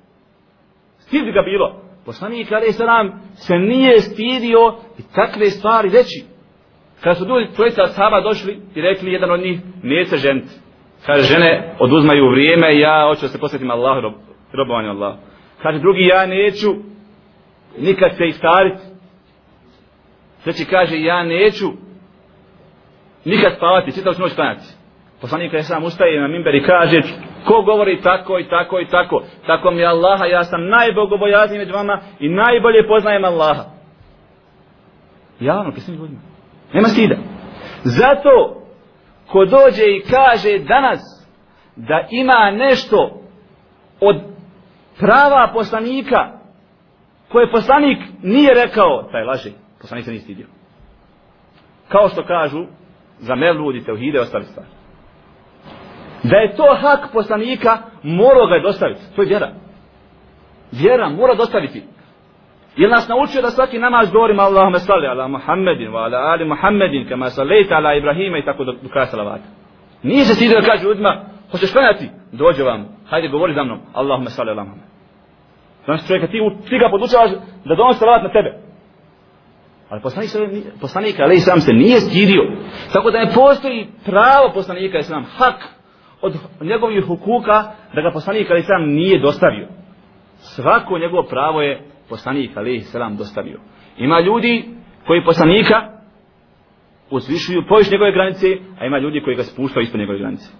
Stid 1.07 1.25
ga 1.33 1.41
bilo. 1.41 1.81
Poslanik 2.05 2.51
Ali 2.51 2.73
Salam 2.73 3.11
se 3.35 3.55
nije 3.55 4.01
stidio 4.01 4.75
i 4.99 5.01
takve 5.15 5.49
stvari 5.49 5.89
reći. 5.89 6.25
Kada 7.01 7.15
su 7.15 7.25
ljudi 7.25 7.51
trojica 7.55 7.87
sahaba 7.87 8.21
došli 8.21 8.61
i 8.75 8.81
rekli 8.81 9.13
jedan 9.13 9.31
od 9.31 9.39
njih, 9.39 9.59
neće 9.83 10.17
ženiti 10.17 10.67
kaže 11.05 11.33
žene 11.33 11.75
oduzmaju 11.79 12.29
vrijeme 12.29 12.79
ja 12.79 13.07
hoću 13.07 13.21
da 13.21 13.27
se 13.27 13.39
posvetim 13.39 13.71
Allahu 13.71 14.01
rob, 14.01 14.13
robovanju 14.53 14.89
Allah 14.89 15.15
kaže 15.61 15.79
drugi 15.79 16.01
ja 16.01 16.25
neću 16.25 16.67
nikad 17.77 18.11
se 18.17 18.25
istariti 18.25 18.81
treći 20.43 20.65
kaže 20.65 21.01
ja 21.01 21.23
neću 21.23 21.67
nikad 23.25 23.53
spavati 23.57 23.91
čitav 23.91 24.13
ću 24.13 24.21
noć 24.21 24.33
klanjati 24.33 24.65
poslanik 25.21 25.53
je 25.53 25.63
sam 25.63 25.83
ustaje 25.83 26.21
na 26.21 26.27
mimber 26.27 26.55
i 26.55 26.63
kaže 26.63 27.01
ko 27.47 27.61
govori 27.61 28.01
tako 28.01 28.39
i 28.39 28.49
tako 28.49 28.79
i 28.79 28.87
tako 28.87 29.23
tako 29.47 29.71
mi 29.71 29.85
Allaha 29.85 30.25
ja 30.25 30.43
sam 30.43 30.67
najbogobojazniji 30.67 31.59
među 31.59 31.73
vama 31.73 31.99
i 32.19 32.29
najbolje 32.29 32.87
poznajem 32.87 33.25
Allaha 33.25 33.63
javno 35.39 35.71
svim 35.77 35.97
ljudima 35.97 36.21
nema 36.73 36.87
stida 36.87 37.15
zato 37.83 38.61
ko 39.27 39.45
dođe 39.45 39.83
i 39.83 40.03
kaže 40.09 40.59
danas 40.59 41.27
da 41.75 42.07
ima 42.11 42.51
nešto 42.51 43.21
od 43.99 44.15
prava 44.99 45.51
poslanika 45.53 46.31
koje 47.31 47.51
poslanik 47.51 47.97
nije 48.23 48.53
rekao, 48.53 49.03
taj 49.11 49.23
laže, 49.23 49.51
poslanik 49.81 50.05
se 50.05 50.11
nije 50.11 50.21
stidio. 50.21 50.47
Kao 51.87 52.09
što 52.09 52.23
kažu 52.23 52.65
za 53.19 53.35
Mevlud 53.35 53.75
i 53.75 53.83
Teuhide 53.83 54.19
ostali 54.19 54.45
stvari. 54.45 54.69
Da 56.23 56.37
je 56.37 56.55
to 56.55 56.77
hak 56.81 57.13
poslanika, 57.13 57.77
mora 58.03 58.47
ga 58.49 58.55
je 58.55 58.61
dostaviti. 58.61 59.01
To 59.15 59.21
je 59.21 59.27
vjera. 59.27 59.49
Vjera 60.71 61.09
mora 61.09 61.35
dostaviti. 61.35 61.83
Jer 62.77 62.89
nas 62.89 63.07
naučio 63.07 63.41
da 63.41 63.49
svaki 63.49 63.79
namaz 63.79 64.11
govorimo 64.11 64.41
Allahumma 64.41 64.79
salli 64.79 65.07
ala 65.07 65.27
Muhammedin 65.27 65.91
wa 65.91 65.97
ala 65.97 66.17
ali 66.17 66.45
Muhammedin 66.45 67.09
kama 67.09 67.29
sallaita 67.29 67.75
ala 67.75 67.93
Ibrahima 67.93 68.37
i 68.37 68.45
tako 68.45 68.63
do, 68.63 68.71
do 68.71 68.89
kraja 68.89 69.05
salavata. 69.05 69.47
Nije 70.03 70.25
se 70.25 70.33
stidio 70.33 70.61
da 70.61 70.67
kaže 70.67 70.83
ljudima, 70.83 71.21
hoćeš 71.51 71.71
klanjati? 71.71 72.09
Dođe 72.31 72.63
vam, 72.63 72.87
hajde 73.09 73.27
govori 73.27 73.53
za 73.53 73.63
mnom, 73.63 73.79
Allahumma 73.93 74.29
salli 74.29 74.51
ala 74.51 74.63
Muhammedin. 74.63 74.87
Znači 75.85 76.07
čovjeka 76.07 76.27
ti, 76.27 76.37
ti 76.69 76.77
ga 76.77 76.89
podučavaš 76.89 77.31
da 77.65 77.75
donosi 77.75 77.99
salavat 77.99 78.23
na 78.23 78.31
tebe. 78.31 78.51
Ali 79.89 80.01
poslanik, 80.01 80.31
poslanik 80.81 81.19
ali 81.19 81.39
sam 81.39 81.61
se 81.61 81.73
nije 81.73 81.99
stidio. 81.99 82.41
Tako 82.93 83.11
da 83.11 83.19
ne 83.19 83.31
postoji 83.35 83.87
pravo 84.05 84.51
poslanika 84.53 84.97
islam, 84.97 85.25
hak 85.37 85.76
od 86.21 86.33
njegovih 86.61 87.05
hukuka 87.05 87.63
da 87.93 88.01
ga 88.01 88.11
poslanik 88.11 88.51
ali 88.51 88.63
selam 88.63 88.89
nije 88.89 89.19
dostavio. 89.19 89.67
Svako 90.37 90.97
njegovo 90.97 91.23
pravo 91.23 91.61
je 91.61 91.81
poslanik 92.09 92.51
ali 92.55 92.79
selam 92.79 93.17
dostavio. 93.17 93.59
Ima 93.97 94.19
ljudi 94.19 94.65
koji 95.07 95.23
poslanika 95.23 95.97
uzvišuju 97.11 97.67
poviš 97.69 97.91
njegove 97.91 98.11
granice, 98.11 98.47
a 98.79 98.85
ima 98.85 98.97
ljudi 98.97 99.21
koji 99.21 99.35
ga 99.35 99.43
spuštaju 99.43 99.83
ispod 99.83 99.99
njegove 99.99 100.19
granice. 100.19 100.51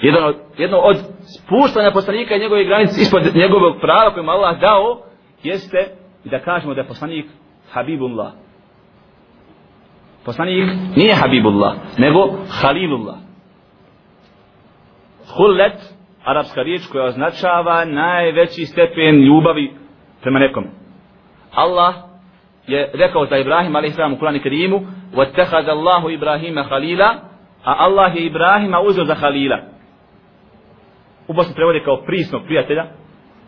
Jedno 0.00 0.20
od, 0.20 0.36
jedno 0.58 0.78
od 0.78 0.96
spuštanja 1.38 1.90
poslanika 1.90 2.34
i 2.34 2.40
njegove 2.40 2.64
granice 2.64 3.00
ispod 3.00 3.22
njegovog 3.34 3.76
prava 3.80 4.14
kojim 4.14 4.28
Allah 4.28 4.60
dao, 4.60 5.02
jeste 5.42 5.88
da 6.24 6.38
kažemo 6.38 6.74
da 6.74 6.80
je 6.80 6.86
poslanik 6.86 7.26
Habibullah. 7.70 8.32
Poslanik 10.24 10.68
nije 10.96 11.14
Habibullah, 11.14 11.74
nego 11.98 12.18
Halilullah. 12.48 13.31
Hullet, 15.37 15.73
arapska 16.23 16.61
riječ 16.61 16.81
koja 16.91 17.05
označava 17.05 17.85
najveći 17.85 18.65
stepen 18.65 19.15
ljubavi 19.15 19.71
prema 20.21 20.39
nekom. 20.39 20.65
Allah 21.53 21.93
je 22.67 22.91
rekao 22.93 23.25
za 23.25 23.37
Ibrahim 23.37 23.75
a.s. 23.75 23.97
u 24.15 24.19
Kurani 24.19 24.39
Kerimu 24.39 24.81
وَاتَّخَذَ 25.13 25.69
اللَّهُ 25.69 26.17
إِبْرَاهِيمَ 26.17 26.63
خَلِيلًا 26.69 27.27
a 27.63 27.73
Allah 27.85 28.15
je 28.15 28.25
Ibrahima 28.25 28.79
uzeo 28.79 29.05
za 29.05 29.15
Halila. 29.15 29.59
U 31.27 31.33
Bosni 31.33 31.55
prevode 31.55 31.83
kao 31.83 32.03
prisnog 32.05 32.41
prijatelja, 32.45 32.85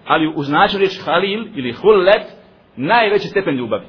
ali 0.08 0.34
u 0.36 0.44
značaju 0.44 0.80
riječ 0.80 1.02
Halil 1.06 1.48
ili 1.56 1.72
Hullet 1.72 2.22
najveći 2.76 3.28
stepen 3.28 3.56
ljubavi. 3.56 3.86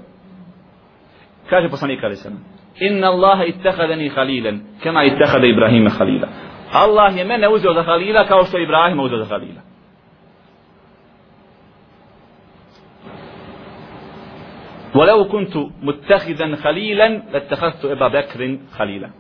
Kaže 1.51 1.69
poslanik 1.69 2.05
Ali 2.05 2.17
Sallam. 2.17 2.45
Inna 2.81 3.07
Allaha 3.07 3.45
ittehadeni 3.45 4.09
halilen, 4.09 4.61
kema 4.83 5.05
ittehade 5.05 5.49
Ibrahima 5.49 5.91
halila. 5.91 6.29
Allah 6.75 7.17
je 7.17 7.25
mene 7.25 7.49
uzeo 7.49 7.75
za 7.75 7.83
halila 7.83 8.25
kao 8.27 8.45
što 8.45 8.57
je 8.59 8.65
Ibrahima 8.65 9.03
uzeo 9.03 9.19
za 9.19 9.25
halila. 9.25 9.61
ولو 14.95 15.25
كنت 15.25 15.57
متخذا 15.83 16.57
خليلا 16.57 17.09
لاتخذت 17.09 17.85
ابا 17.85 18.09
بكر 18.09 18.59
خليلا 18.73 19.11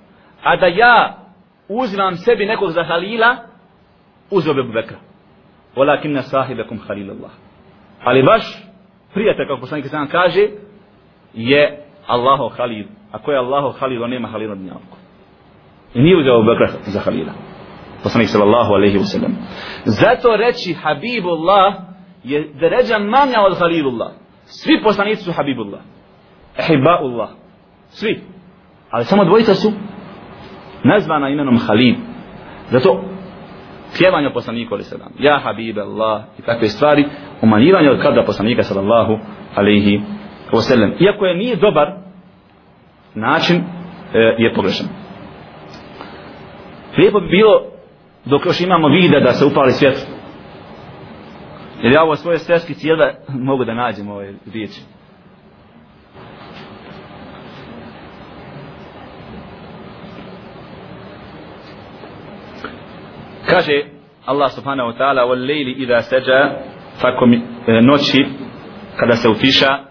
a 0.44 0.56
da 0.56 0.66
ja 0.66 1.14
uzimam 1.68 2.16
sebi 2.16 2.46
nekog 2.46 2.70
za 2.70 2.84
halila 2.84 3.36
uzeo 4.30 4.54
bi 4.54 4.62
Bekra 4.62 4.96
walakinna 5.76 6.22
sahibakum 6.22 6.78
khalilullah 6.86 7.30
ali 8.04 8.22
baš 8.22 8.42
prijatelj 9.14 9.46
kako 9.46 9.60
poslanik 9.60 9.86
sam 9.86 10.08
kaže 10.08 10.48
je 11.34 11.84
Allaho 12.10 12.48
halil. 12.48 12.86
A 13.12 13.18
ko 13.18 13.32
je 13.32 13.38
Allaho 13.38 13.70
halil, 13.78 14.02
on 14.02 14.10
nema 14.10 14.28
halil 14.28 14.48
na 14.48 14.54
dunjalku. 14.54 14.96
I 15.95 16.01
nije 16.01 16.17
uzeo 16.17 16.43
Bekra 16.43 16.67
za 16.85 16.99
halila. 16.99 17.33
Poslanik 18.03 18.29
sallallahu 18.29 18.73
alaihi 18.73 18.97
wa 18.97 19.05
sallam. 19.05 19.35
Zato 19.85 20.35
reći 20.37 20.73
Habibullah 20.73 21.73
je 22.23 22.49
deređa 22.59 22.99
manja 22.99 23.41
od 23.47 23.59
Halilullah. 23.59 24.11
Svi 24.45 24.81
poslanici 24.83 25.23
su 25.23 25.31
Habibullah. 25.31 25.81
Ehibaullah. 26.57 27.29
Svi. 27.87 28.21
Ali 28.91 29.05
samo 29.05 29.25
dvojica 29.25 29.53
su 29.53 29.71
nazvana 30.83 31.29
imenom 31.29 31.57
Halil. 31.57 31.95
Zato 32.71 33.03
pjevanje 33.97 34.29
poslaniku 34.33 34.73
alaihi 34.73 34.89
sallam. 34.89 35.11
Ja 35.19 35.39
Habib 35.43 35.77
Allah 35.79 36.23
i 36.39 36.41
takve 36.41 36.67
stvari 36.69 37.05
umanjivanje 37.41 37.89
od 37.89 38.01
kada 38.01 38.23
poslanika 38.23 38.63
sallallahu 38.63 39.19
alaihi 39.55 40.01
wasallam. 40.51 40.91
Iako 40.99 41.25
je 41.25 41.35
nije 41.35 41.55
dobar 41.55 41.93
način 43.15 43.57
e, 43.57 43.63
je 44.37 44.53
pogrešan. 44.53 44.87
Lijepo 46.97 47.19
bi 47.19 47.27
bilo 47.27 47.61
dok 48.25 48.45
još 48.45 48.61
imamo 48.61 48.87
vide 48.87 49.19
da 49.19 49.33
se 49.33 49.45
upali 49.45 49.71
svjetlo. 49.71 50.15
Jer 51.81 51.93
ja 51.93 52.03
ovo 52.03 52.15
svoje 52.15 52.39
sveski 52.39 52.73
cijela 52.73 53.11
mogu 53.49 53.65
da 53.65 53.73
nađem 53.73 54.09
ove 54.09 54.33
riječi. 54.53 54.81
Kaže 63.49 63.83
Allah 64.25 64.51
subhanahu 64.51 64.89
wa 64.89 64.97
ta'ala 64.97 65.21
wal 65.27 65.47
lejli 65.47 65.71
idha 65.71 66.01
seđa 66.01 66.51
tako 67.01 67.25
mi, 67.25 67.35
e, 67.67 67.81
noći 67.81 68.25
kada 68.97 69.15
se 69.15 69.29
utiša 69.29 69.85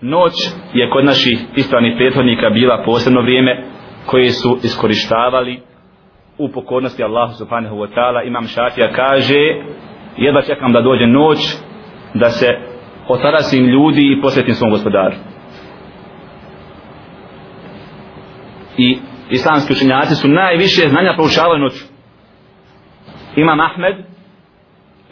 Noć 0.00 0.32
je 0.74 0.90
kod 0.90 1.04
naših 1.04 1.38
ispravnih 1.56 1.94
prethodnika 1.96 2.50
bila 2.50 2.82
posebno 2.84 3.20
vrijeme 3.22 3.64
koje 4.06 4.30
su 4.30 4.58
iskorištavali 4.62 5.60
u 6.38 6.48
pokornosti 6.48 7.04
Allahu 7.04 7.32
subhanahu 7.34 7.76
wa 7.76 7.88
ta'ala. 7.94 8.26
Imam 8.26 8.46
Šafija 8.46 8.92
kaže 8.92 9.40
jedva 10.16 10.42
čekam 10.42 10.72
da 10.72 10.80
dođe 10.80 11.06
noć 11.06 11.38
da 12.14 12.30
se 12.30 12.46
otarasim 13.08 13.64
ljudi 13.64 14.02
i 14.02 14.20
posvetim 14.22 14.54
svom 14.54 14.70
gospodaru. 14.70 15.14
I 18.76 18.98
islamski 19.30 19.72
učenjaci 19.72 20.14
su 20.14 20.28
najviše 20.28 20.88
znanja 20.88 21.14
proučavali 21.16 21.60
noću. 21.60 21.84
Imam 23.36 23.60
Ahmed, 23.60 23.96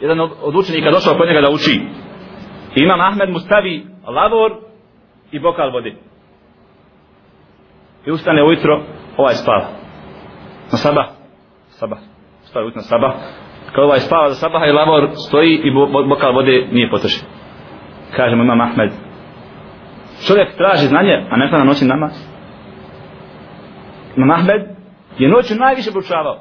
jedan 0.01 0.19
od 0.19 0.55
učenika 0.55 0.91
došao 0.91 1.17
kod 1.17 1.27
njega 1.27 1.41
da 1.41 1.49
uči. 1.49 1.81
Imam 2.75 3.01
Ahmed 3.01 3.29
mu 3.29 3.39
stavi 3.39 3.85
lavor 4.07 4.51
i 5.31 5.39
bokal 5.39 5.71
vode. 5.71 5.95
I 8.05 8.11
ustane 8.11 8.43
ujutro, 8.43 8.83
ovaj 9.17 9.33
spava. 9.33 9.67
Na 10.71 10.77
sabah. 10.77 11.16
Sabah. 11.79 11.99
Stavi 12.49 12.71
na 12.75 12.81
sabah. 12.81 13.13
Kad 13.73 13.83
ovaj 13.83 13.99
spava 13.99 14.29
za 14.29 14.35
sabah 14.35 14.61
i 14.67 14.71
lavor 14.71 15.09
stoji 15.27 15.53
i 15.63 15.71
bokal 16.09 16.33
vode 16.33 16.67
nije 16.71 16.89
potrošen. 16.89 17.27
Kažemo 18.15 18.43
imam 18.43 18.61
Ahmed. 18.61 18.91
Čovjek 20.27 20.57
traži 20.57 20.87
znanje, 20.87 21.27
a 21.29 21.37
ne 21.37 21.51
na 21.51 21.63
noći 21.63 21.85
namaz. 21.85 22.11
Imam 24.15 24.31
Ahmed 24.31 24.61
je 25.17 25.29
noću 25.29 25.55
najviše 25.55 25.91
proučavao. 25.91 26.39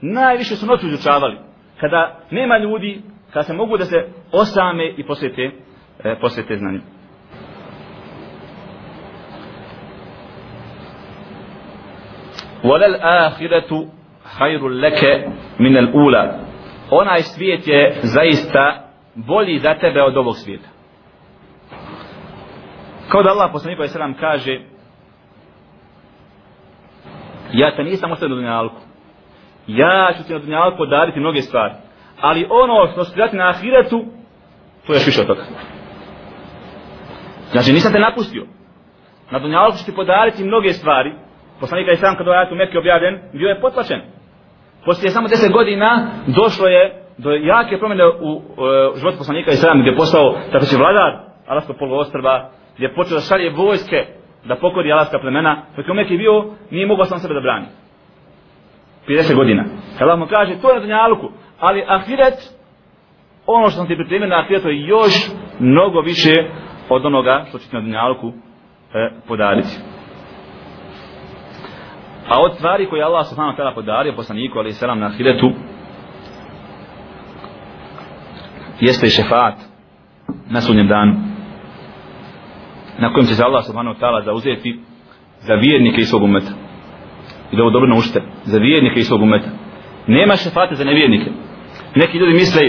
Najviše 0.00 0.56
su 0.56 0.66
noću 0.66 0.86
izučavali. 0.86 1.38
Kada 1.80 2.18
nema 2.30 2.58
ljudi, 2.58 3.02
kada 3.32 3.42
se 3.42 3.52
mogu 3.52 3.76
da 3.76 3.84
se 3.84 4.08
osame 4.32 4.94
i 4.96 5.06
posvete, 5.06 5.50
e, 6.04 6.16
posvete 6.20 6.56
znanje. 6.56 6.80
Walal 12.62 12.96
ahiratu 13.02 13.88
khairul 14.38 14.82
laka 14.82 15.30
min 15.58 15.76
al 15.76 15.88
ula. 15.94 16.38
Onaj 16.90 17.22
svijet 17.22 17.66
je 17.66 17.96
zaista 18.02 18.88
bolji 19.14 19.58
za 19.58 19.74
tebe 19.74 20.02
od 20.02 20.16
ovog 20.16 20.36
svijeta. 20.36 20.68
Kao 23.08 23.22
da 23.22 23.30
Allah 23.30 23.50
poslanik 23.52 23.78
alejhi 23.78 23.92
selam 23.92 24.14
kaže 24.14 24.60
Ja 27.52 27.76
te 27.76 27.82
nisam 27.84 28.12
ostavio 28.12 28.36
na 28.36 28.40
dunjalku. 28.40 28.80
Ja 29.66 30.12
ću 30.16 30.26
ti 30.26 30.32
na 30.32 30.38
dunjalku 30.38 30.76
podariti 30.76 31.20
mnoge 31.20 31.42
stvari. 31.42 31.74
Ali 32.20 32.46
ono 32.50 32.86
što 32.92 33.04
ću 33.04 33.16
dati 33.16 33.36
na 33.36 33.48
ahiretu, 33.48 34.04
to 34.86 34.92
je 34.92 35.00
više 35.06 35.20
od 35.20 35.26
toga. 35.26 35.42
Znači 37.52 37.72
nisam 37.72 37.92
te 37.92 37.98
napustio. 37.98 38.46
Na 39.30 39.38
dunjalku 39.38 39.78
ću 39.78 39.84
ti 39.84 39.94
podariti 39.94 40.44
mnoge 40.44 40.72
stvari, 40.72 41.12
poslanika 41.60 41.90
je 41.90 41.96
sam 41.96 42.16
kad 42.16 42.28
ovaj 42.28 42.52
u 42.52 42.54
Mekke 42.54 42.78
objavljen, 42.78 43.18
bio 43.32 43.48
je 43.48 43.60
potlačen. 43.60 44.00
Poslije 44.84 45.10
samo 45.10 45.28
10 45.28 45.52
godina 45.52 46.06
došlo 46.26 46.66
je 46.66 47.02
do 47.18 47.30
jake 47.30 47.78
promjene 47.78 48.04
u 48.06 48.30
uh, 48.32 48.42
životu 48.98 49.18
poslanika 49.18 49.50
i 49.50 49.56
sada 49.56 49.74
gdje 49.80 49.90
je 49.90 49.96
postao 49.96 50.34
tako 50.52 50.64
će 50.64 50.76
vladar 50.76 51.12
Alaska 51.46 51.72
poluostrva, 51.72 52.50
gdje 52.74 52.86
je 52.86 52.94
počeo 52.94 53.14
da 53.14 53.20
šalje 53.20 53.50
vojske 53.50 54.06
da 54.44 54.56
pokori 54.56 54.92
Alaska 54.92 55.18
plemena, 55.18 55.62
dok 55.76 55.86
je 55.88 56.14
u 56.14 56.18
bio, 56.18 56.44
nije 56.70 56.86
mogao 56.86 57.04
sam 57.04 57.18
sebe 57.18 57.34
da 57.34 57.40
brani. 57.40 57.66
50 59.08 59.34
godina. 59.34 59.64
Allah 60.00 60.18
mu 60.18 60.26
kaže, 60.26 60.60
to 60.62 60.68
je 60.68 60.74
na 60.74 60.80
dunjaluku, 60.80 61.28
ali 61.60 61.84
ahiret, 61.88 62.34
ono 63.46 63.68
što 63.68 63.76
sam 63.78 63.86
ti 63.86 63.96
pripremio 63.96 64.28
na 64.28 64.40
ahiretu 64.40 64.68
je 64.68 64.86
još 64.86 65.12
mnogo 65.58 66.00
više 66.00 66.32
od 66.88 67.06
onoga 67.06 67.44
što 67.48 67.58
će 67.58 67.68
ti 67.68 67.76
na 67.76 67.80
dunjaluku 67.80 68.32
e, 68.94 69.10
podariti. 69.28 69.93
A 72.28 72.40
od 72.40 72.54
stvari 72.54 72.86
koje 72.86 73.02
Allah 73.02 73.26
subhanahu 73.26 73.56
wa 73.56 73.62
ta'ala 73.62 73.74
podario 73.74 74.12
poslaniku, 74.16 74.58
ali 74.58 74.68
i 74.68 74.72
selam 74.72 74.98
na 74.98 75.06
ahiretu, 75.06 75.50
jeste 78.80 79.06
i 79.06 79.10
šefat 79.10 79.54
na 80.50 80.60
sunnjem 80.60 80.88
danu 80.88 81.34
na 82.98 83.12
kojem 83.12 83.26
će 83.26 83.34
se 83.34 83.44
Allah 83.44 83.64
subhanahu 83.64 83.96
wa 83.96 84.00
ta'ala 84.00 84.24
zauzeti 84.24 84.80
za 85.40 85.54
vjernike 85.54 86.00
i 86.00 86.04
svog 86.04 86.22
umeta. 86.22 86.52
I 87.52 87.56
da 87.56 87.62
ovo 87.62 87.70
dobro 87.70 87.88
naučite 87.88 88.22
za 88.44 88.58
vjernike 88.58 89.00
i 89.00 89.02
svog 89.02 89.22
umeta. 89.22 89.50
Nema 90.06 90.36
šefate 90.36 90.74
za 90.74 90.84
nevjernike. 90.84 91.30
Neki 91.94 92.18
ljudi 92.18 92.32
misle 92.32 92.62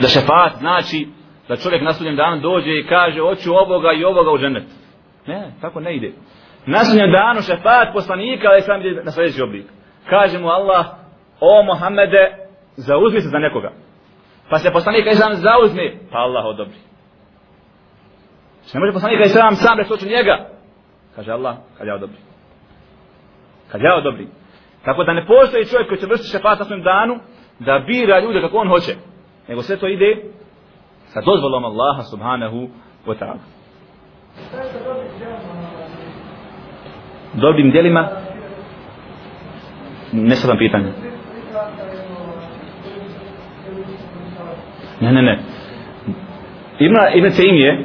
da 0.00 0.08
šefat 0.08 0.58
znači 0.58 1.08
da 1.48 1.56
čovjek 1.56 1.82
na 1.82 1.92
sudnjem 1.92 2.16
danu 2.16 2.40
dođe 2.40 2.70
i 2.70 2.86
kaže 2.88 3.20
hoću 3.20 3.52
ovoga 3.52 3.92
i 3.92 4.04
ovoga 4.04 4.30
u 4.30 4.38
džennet. 4.38 4.64
Ne, 5.26 5.52
tako 5.60 5.80
ne 5.80 5.96
ide 5.96 6.12
na 6.66 6.84
sunnjem 6.84 7.12
danu 7.12 7.42
šefat 7.42 7.88
poslanika 7.92 8.48
ali 8.48 8.62
sam 8.62 8.80
na 9.04 9.10
sljedeći 9.10 9.42
oblik 9.42 9.66
kaže 10.10 10.38
mu 10.38 10.48
Allah 10.48 10.86
o 11.40 11.62
Mohamede 11.62 12.36
zauzmi 12.76 13.20
se 13.20 13.28
za 13.28 13.38
nekoga 13.38 13.70
Pa 14.50 14.58
se 14.58 14.70
poslanik 14.72 15.06
Islam 15.06 15.34
zauzme, 15.34 15.86
pa 16.12 16.18
Allah 16.18 16.44
odobri. 16.44 16.78
Znači, 18.60 18.76
ne 18.76 18.80
može 18.80 18.92
poslanik 18.92 19.26
Islam 19.26 19.56
sam 19.56 19.78
reći 19.78 20.08
njega. 20.08 20.36
Kaže 21.16 21.32
Allah, 21.32 21.56
kad 21.78 21.86
ja 21.86 21.94
odobri. 21.94 22.16
Kad 23.72 23.80
ja 23.80 23.94
odobri. 23.94 24.28
Tako 24.84 25.04
da 25.04 25.12
ne 25.12 25.26
postoji 25.26 25.66
čovjek 25.66 25.88
koji 25.88 26.00
će 26.00 26.06
vršiti 26.06 26.28
šefat 26.28 26.58
na 26.58 26.64
svom 26.64 26.82
danu, 26.82 27.18
da 27.58 27.84
bira 27.86 28.20
ljude 28.20 28.40
kako 28.40 28.56
on 28.56 28.68
hoće. 28.68 28.94
Nego 29.48 29.62
sve 29.62 29.76
to 29.76 29.86
ide 29.88 30.22
sa 31.06 31.20
dozvolom 31.20 31.64
Allaha 31.64 32.02
subhanahu 32.02 32.68
wa 33.06 33.14
ta'ala. 33.18 33.40
Dobrim 37.34 37.70
djelima 37.70 38.08
ne 40.12 40.36
sad 40.36 40.58
pitanje. 40.58 40.92
Ne, 45.00 45.12
ne, 45.12 45.22
ne. 45.22 45.38
Ima, 46.78 47.08
ima 47.14 47.30
Tejmije, 47.30 47.84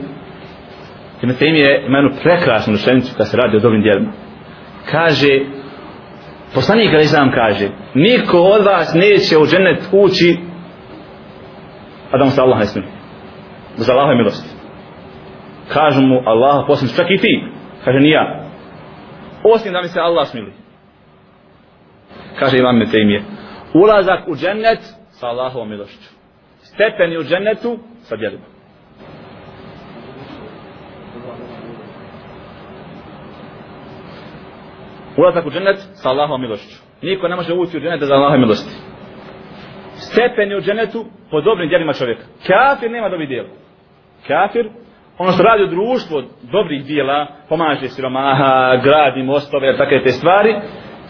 ima 1.22 1.34
Tejmije, 1.34 1.84
ima 1.88 1.98
jednu 1.98 2.12
prekrasnu 2.24 2.74
rečenicu 2.74 3.14
kad 3.18 3.30
se 3.30 3.38
radi 3.38 3.58
o 3.58 3.60
dobrim 3.60 3.82
djelima. 3.82 4.12
Kaže, 4.92 5.40
poslanik 6.54 6.94
ali 6.94 7.04
sam 7.04 7.32
kaže, 7.32 7.70
niko 7.94 8.38
od 8.38 8.66
vas 8.66 8.94
neće 8.94 9.38
u 9.38 9.46
džennet 9.46 9.80
ući, 9.92 10.38
a 12.12 12.18
da 12.18 12.26
mu 12.26 12.32
se 12.32 12.42
Allah 12.42 12.60
ne 12.60 12.66
smije. 12.66 12.88
Za 13.76 13.94
Allahove 13.94 14.16
milosti. 14.16 14.56
Kažu 15.74 16.02
mu 16.02 16.22
Allah 16.26 16.66
posljedno, 16.68 16.96
čak 16.98 17.12
i 17.12 17.18
ti. 17.18 17.44
Kaže, 17.86 18.00
ni 18.00 18.10
ja. 18.10 18.45
Osim 19.54 19.74
da 19.74 19.82
mi 19.82 19.88
se 19.88 20.00
Allah 20.00 20.28
smili. 20.28 20.54
Kaže 22.40 22.58
Imam 22.58 22.92
Tejmije, 22.92 23.24
ulazak 23.74 24.28
u 24.28 24.36
džennet 24.36 24.80
sa 25.12 25.28
Allahovom 25.28 25.70
milošću 25.70 26.16
stepeni 26.76 27.18
u 27.18 27.24
džennetu 27.24 27.78
sa 28.02 28.16
djelima. 28.16 28.44
Ulazak 35.18 35.46
u 35.46 35.52
džennet 35.52 35.78
sa 35.94 36.10
Allahovom 36.10 36.42
milošću. 36.42 36.76
Niko 37.02 37.28
ne 37.28 37.36
može 37.36 37.54
ući 37.54 37.78
u 37.78 37.80
džennet 37.80 38.02
za 38.04 38.14
Allahovom 38.14 38.42
milosti. 38.42 38.76
Stepeni 39.96 40.56
u 40.56 40.62
džennetu 40.62 41.06
po 41.32 41.42
dobrim 41.42 41.70
djelima 41.70 41.94
čovjeka. 41.94 42.24
Kafir 42.48 42.92
nema 42.92 43.10
dobi 43.10 43.28
djela. 43.28 43.50
Kafir, 44.28 44.70
ono 45.18 45.32
što 45.32 45.44
radi 45.44 45.68
društvo 45.68 46.24
dobrih 46.52 46.86
djela, 46.86 47.28
pomaže 47.50 47.88
siromaha, 47.88 48.76
gradi 48.84 49.24
mostove, 49.24 49.78
takve 49.78 50.04
te 50.04 50.10
stvari, 50.10 50.56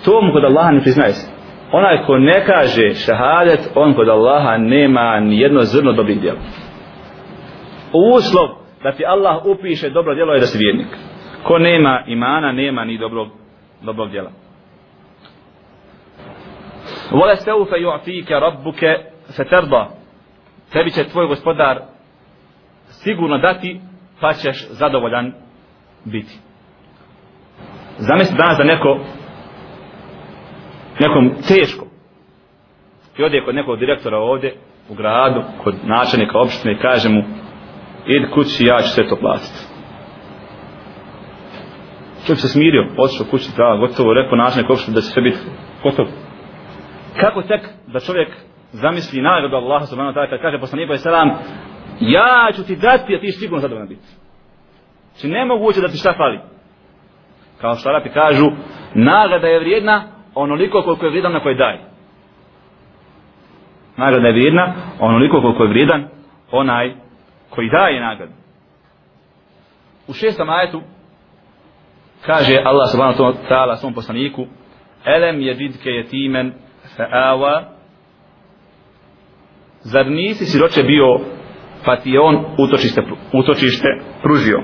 to 0.05 0.21
mu 0.21 0.33
kod 0.33 0.43
Allaha 0.43 0.71
ne 0.71 0.81
priznaje 0.81 1.13
se 1.13 1.35
onaj 1.71 2.05
ko 2.05 2.17
ne 2.17 2.45
kaže 2.45 2.93
šahadet, 2.93 3.71
on 3.75 3.93
kod 3.93 4.09
Allaha 4.09 4.57
nema 4.57 5.19
ni 5.19 5.39
jedno 5.39 5.61
zrno 5.61 5.93
dobrih 5.93 6.21
djela. 6.21 6.39
Uslov 7.93 8.49
da 8.83 8.91
ti 8.91 9.05
Allah 9.05 9.45
upiše 9.45 9.89
dobro 9.89 10.15
djelo 10.15 10.33
je 10.33 10.39
da 10.39 10.45
si 10.45 10.57
vjernik. 10.57 10.87
Ko 11.43 11.59
nema 11.59 12.03
imana, 12.07 12.51
nema 12.51 12.85
ni 12.85 12.97
dobrog, 12.97 13.27
dobrog 13.81 14.09
djela. 14.11 14.31
Vole 17.11 17.35
se 17.35 17.53
ufe 17.53 17.75
ju'fike 17.75 18.39
rabbuke 18.39 18.95
feterda. 19.37 19.89
Tebi 20.71 20.91
će 20.91 21.03
tvoj 21.03 21.27
gospodar 21.27 21.79
sigurno 22.87 23.37
dati, 23.37 23.81
pa 24.21 24.33
ćeš 24.33 24.67
zadovoljan 24.69 25.33
biti. 26.05 26.39
Zamisli 27.97 28.37
danas 28.37 28.57
da 28.57 28.63
neko 28.63 28.99
nekom 30.99 31.31
teško 31.47 31.85
i 33.17 33.23
ode 33.23 33.41
kod 33.45 33.55
nekog 33.55 33.79
direktora 33.79 34.17
ovdje 34.17 34.55
u 34.89 34.93
gradu, 34.93 35.43
kod 35.63 35.75
načelnika 35.83 36.39
opštine 36.39 36.73
i 36.73 36.77
kaže 36.81 37.09
mu 37.09 37.23
id 38.07 38.31
kući 38.33 38.65
ja 38.65 38.81
ću 38.81 38.89
sve 38.89 39.07
to 39.09 39.15
platiti 39.15 39.75
čovjek 42.25 42.39
se 42.41 42.47
smirio 42.47 42.87
otišao 42.97 43.25
kući 43.31 43.49
da 43.57 43.77
gotovo 43.79 44.13
rekao 44.13 44.37
načelnik 44.37 44.69
opštine 44.69 44.95
da 44.95 45.01
će 45.01 45.07
sve 45.07 45.21
biti 45.21 45.37
gotovo 45.83 46.09
kako 47.21 47.41
tek 47.41 47.61
da 47.87 47.99
čovjek 47.99 48.29
zamisli 48.71 49.21
nagradu 49.21 49.55
Allaha 49.55 49.85
subhanahu 49.85 50.13
wa 50.13 50.17
ta'ala 50.17 50.29
kad 50.29 50.41
kaže 50.41 50.59
poslaniku 50.59 50.93
i 50.93 50.97
salam 50.97 51.29
ja 51.99 52.49
ću 52.55 52.63
ti 52.63 52.75
dati 52.75 53.15
a 53.15 53.19
ti 53.19 53.31
sigurno 53.31 53.61
zadovoljan 53.61 53.87
biti 53.87 54.07
znači 55.11 55.27
nemoguće 55.27 55.81
da 55.81 55.87
ti 55.87 55.97
šta 55.97 56.13
fali 56.17 56.39
kao 57.61 57.75
što 57.75 57.89
Arapi 57.89 58.09
kažu 58.09 58.45
nagrada 58.93 59.47
je 59.47 59.59
vrijedna 59.59 60.03
onoliko 60.35 60.81
koliko 60.81 61.05
je 61.05 61.09
vrijedan 61.09 61.33
na 61.33 61.39
koji 61.39 61.55
daje. 61.55 61.79
Nagrada 63.97 64.27
je 64.27 64.33
vrijedna 64.33 64.73
onoliko 64.99 65.41
koliko 65.41 65.63
je 65.63 65.69
vrijedan 65.69 66.07
onaj 66.51 66.93
koji 67.49 67.69
daje 67.69 68.01
nagradu. 68.01 68.33
U 70.07 70.13
šestom 70.13 70.49
ajetu 70.49 70.81
kaže 72.25 72.61
Allah 72.65 72.91
subhanahu 72.91 73.23
wa 73.23 73.33
ta'ala 73.49 73.75
svom 73.75 73.93
poslaniku 73.93 74.45
Elem 75.05 75.41
je 75.41 75.53
vidke 75.53 75.89
je 75.89 76.03
timen 76.03 76.53
fa'awa 76.97 77.63
Zar 79.81 80.07
nisi 80.07 80.45
siroče 80.45 80.83
bio 80.83 81.19
pa 81.85 81.95
ti 81.95 82.11
je 82.11 82.19
on 82.19 82.45
utočište, 82.57 83.01
utočište 83.33 83.87
pružio. 84.21 84.63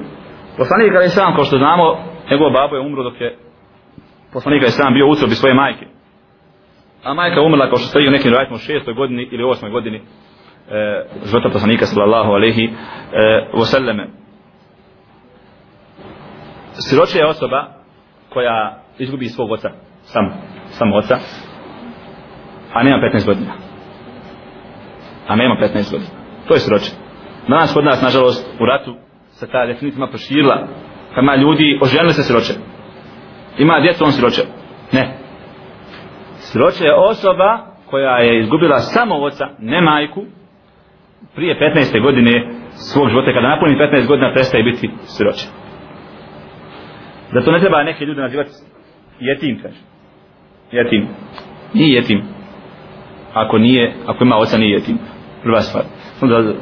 Poslanik 0.57 0.91
kada 0.91 1.03
je 1.03 1.09
sam, 1.09 1.35
kao 1.35 1.43
što 1.43 1.57
znamo, 1.57 1.97
njegov 2.31 2.51
babo 2.51 2.75
je 2.75 2.81
umro 2.81 3.03
dok 3.03 3.21
je 3.21 3.37
poslanik 4.33 4.61
je 4.61 4.67
sam 4.69 4.93
bio 4.93 5.07
u 5.07 5.11
utrobi 5.11 5.35
svoje 5.35 5.53
majke. 5.53 5.85
A 7.03 7.13
majka 7.13 7.41
umrla 7.41 7.69
kao 7.69 7.77
što 7.77 7.87
stoji 7.87 8.07
u 8.07 8.11
nekim 8.11 8.33
rajtima 8.33 8.55
u 8.55 8.59
šestoj 8.59 8.93
godini 8.93 9.29
ili 9.31 9.43
osmoj 9.43 9.71
godini 9.71 9.97
e, 9.97 11.05
života 11.25 11.49
poslanika 11.49 11.85
sallallahu 11.85 12.31
alaihi 12.31 12.63
e, 12.63 12.71
wasallame. 13.53 14.05
Siroče 16.73 17.17
je 17.17 17.27
osoba 17.27 17.67
koja 18.29 18.77
izgubi 18.97 19.25
svog 19.25 19.51
oca, 19.51 19.69
sam, 20.01 20.25
sam 20.65 20.93
oca, 20.93 21.17
a 22.73 22.83
nema 22.83 22.97
15 23.13 23.25
godina. 23.25 23.51
A 25.27 25.35
nema 25.35 25.55
15 25.61 25.91
godina. 25.91 26.11
To 26.47 26.53
je 26.53 26.59
siroče. 26.59 27.00
Nas 27.47 27.73
kod 27.73 27.85
nas, 27.85 28.01
nažalost, 28.01 28.49
u 28.59 28.65
ratu 28.65 28.95
se 29.31 29.47
ta 29.47 29.65
definitivno 29.65 30.07
proširila. 30.07 30.67
Kama 31.15 31.35
ljudi 31.35 31.79
oženili 31.81 32.13
se 32.13 32.23
siroče 32.23 32.53
ima 33.57 33.79
djecu, 33.79 34.03
on 34.03 34.11
siroče. 34.11 34.41
Ne. 34.91 35.17
Siroče 36.35 36.83
je 36.83 36.95
osoba 36.95 37.65
koja 37.85 38.17
je 38.17 38.39
izgubila 38.39 38.79
samo 38.79 39.15
oca, 39.15 39.47
ne 39.59 39.81
majku, 39.81 40.21
prije 41.35 41.73
15. 41.75 42.01
godine 42.01 42.53
svog 42.71 43.09
života, 43.09 43.33
kada 43.33 43.47
napuni 43.47 43.75
15 43.75 44.07
godina, 44.07 44.33
prestaje 44.33 44.63
biti 44.63 44.89
siroče. 45.03 45.45
Zato 47.33 47.51
ne 47.51 47.59
treba 47.59 47.83
neke 47.83 48.05
ljude 48.05 48.21
nazivati 48.21 48.49
jetim, 49.19 49.59
kaže. 49.61 49.79
Jetim. 50.71 51.07
Nije 51.73 51.95
jetim. 51.95 52.21
Ako 53.33 53.57
nije, 53.57 53.93
ako 54.05 54.23
ima 54.23 54.37
oca, 54.37 54.57
nije 54.57 54.73
jetim. 54.73 54.97
Prva 55.43 55.61
stvar. 55.61 55.83
Onda, 56.21 56.53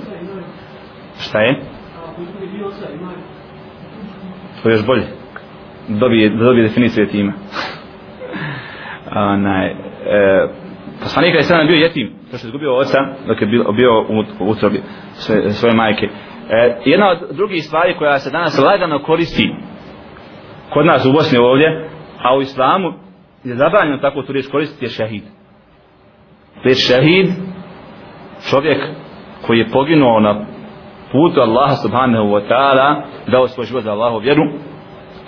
šta 1.19 1.39
je? 1.39 1.59
To 4.63 4.69
je 4.69 4.73
još 4.73 4.85
bolje 4.85 5.19
dobije, 5.89 6.29
da 6.29 6.43
dobije 6.43 6.67
definiciju 6.67 7.03
jetima. 7.03 7.33
Onaj, 9.33 9.67
e, 9.67 9.75
poslanik 11.01 11.35
je 11.35 11.43
sada 11.43 11.63
bio 11.63 11.75
jetim, 11.75 12.13
to 12.31 12.37
što 12.37 12.47
je 12.47 12.49
izgubio 12.49 12.75
oca, 12.75 12.97
dok 13.27 13.41
je 13.41 13.47
bio, 13.47 13.71
bio 13.71 14.01
u 14.39 14.49
utrobi 14.49 14.81
svoje, 15.13 15.49
svoje 15.49 15.75
majke. 15.75 16.05
E, 16.49 16.81
jedna 16.85 17.09
od 17.09 17.35
drugih 17.35 17.63
stvari 17.63 17.95
koja 17.97 18.19
se 18.19 18.31
danas 18.31 18.59
lagano 18.59 19.03
koristi 19.03 19.55
kod 20.69 20.85
nas 20.85 21.05
u 21.05 21.11
Bosni 21.11 21.37
ovdje, 21.37 21.89
a 22.23 22.37
u 22.37 22.41
islamu 22.41 22.93
je 23.43 23.55
zabranjeno 23.55 23.97
tako 23.97 24.21
tu 24.21 24.33
riječ 24.33 24.47
koristiti 24.47 24.85
je 24.85 24.89
šehid. 24.89 25.23
Riječ 26.63 26.77
šehid, 26.87 27.27
čovjek 28.49 28.77
koji 29.47 29.59
je 29.59 29.69
poginuo 29.69 30.19
na 30.19 30.45
putu 31.11 31.41
Allaha 31.41 31.75
subhanahu 31.75 32.31
wa 32.31 32.41
ta'ala, 32.47 33.03
dao 33.27 33.47
svoj 33.47 33.65
život 33.65 33.83
za 33.83 33.91
Allahu 33.91 34.19
vjeru, 34.19 34.43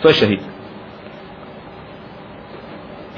to 0.02 0.08
je 0.08 0.14
šehid. 0.14 0.40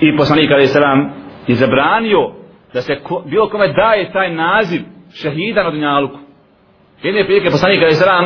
I 0.02 0.18
poslanik 0.18 0.52
alaih 0.52 0.70
Salam 0.70 1.14
je 1.48 1.56
zabranio 1.56 2.32
da 2.74 2.82
se 2.82 3.00
ko, 3.00 3.24
bilo 3.26 3.50
kome 3.50 3.68
daje 3.68 4.12
taj 4.12 4.36
naziv 4.36 4.82
šehida 5.14 5.64
na 5.64 5.72
dunjaluku. 5.72 6.18
Jedne 7.04 7.26
prilike 7.26 7.50
poslanik 7.50 7.82
alaih 7.82 7.98
Salam 7.98 8.26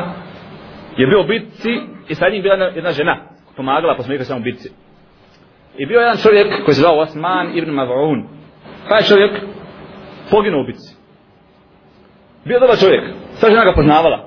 je 0.98 1.08
bio 1.08 1.22
u 1.22 1.28
bitci 1.28 1.80
i 2.10 2.16
sa 2.16 2.30
njim 2.30 2.42
bila 2.42 2.54
jedna, 2.54 2.66
jedna 2.66 2.92
žena 2.92 3.18
pomagala 3.56 3.96
poslanika 3.96 4.24
samo 4.24 4.40
u 4.40 4.44
bitci. 4.44 4.70
I 5.78 5.86
bio 5.86 6.00
jedan 6.00 6.18
čovjek 6.18 6.66
koji 6.66 6.76
se 6.76 6.82
zvao 6.82 7.00
Osman 7.00 7.58
ibn 7.58 7.72
Mav'un. 7.72 8.24
Taj 8.90 9.02
čovjek 9.02 9.32
poginuo 10.32 10.62
u 10.62 10.66
bitci. 10.66 10.96
Bio 12.46 12.60
dobar 12.60 12.78
čovjek. 12.78 13.04
Sva 13.34 13.50
žena 13.50 13.64
ga 13.64 13.74
poznavala. 13.74 14.27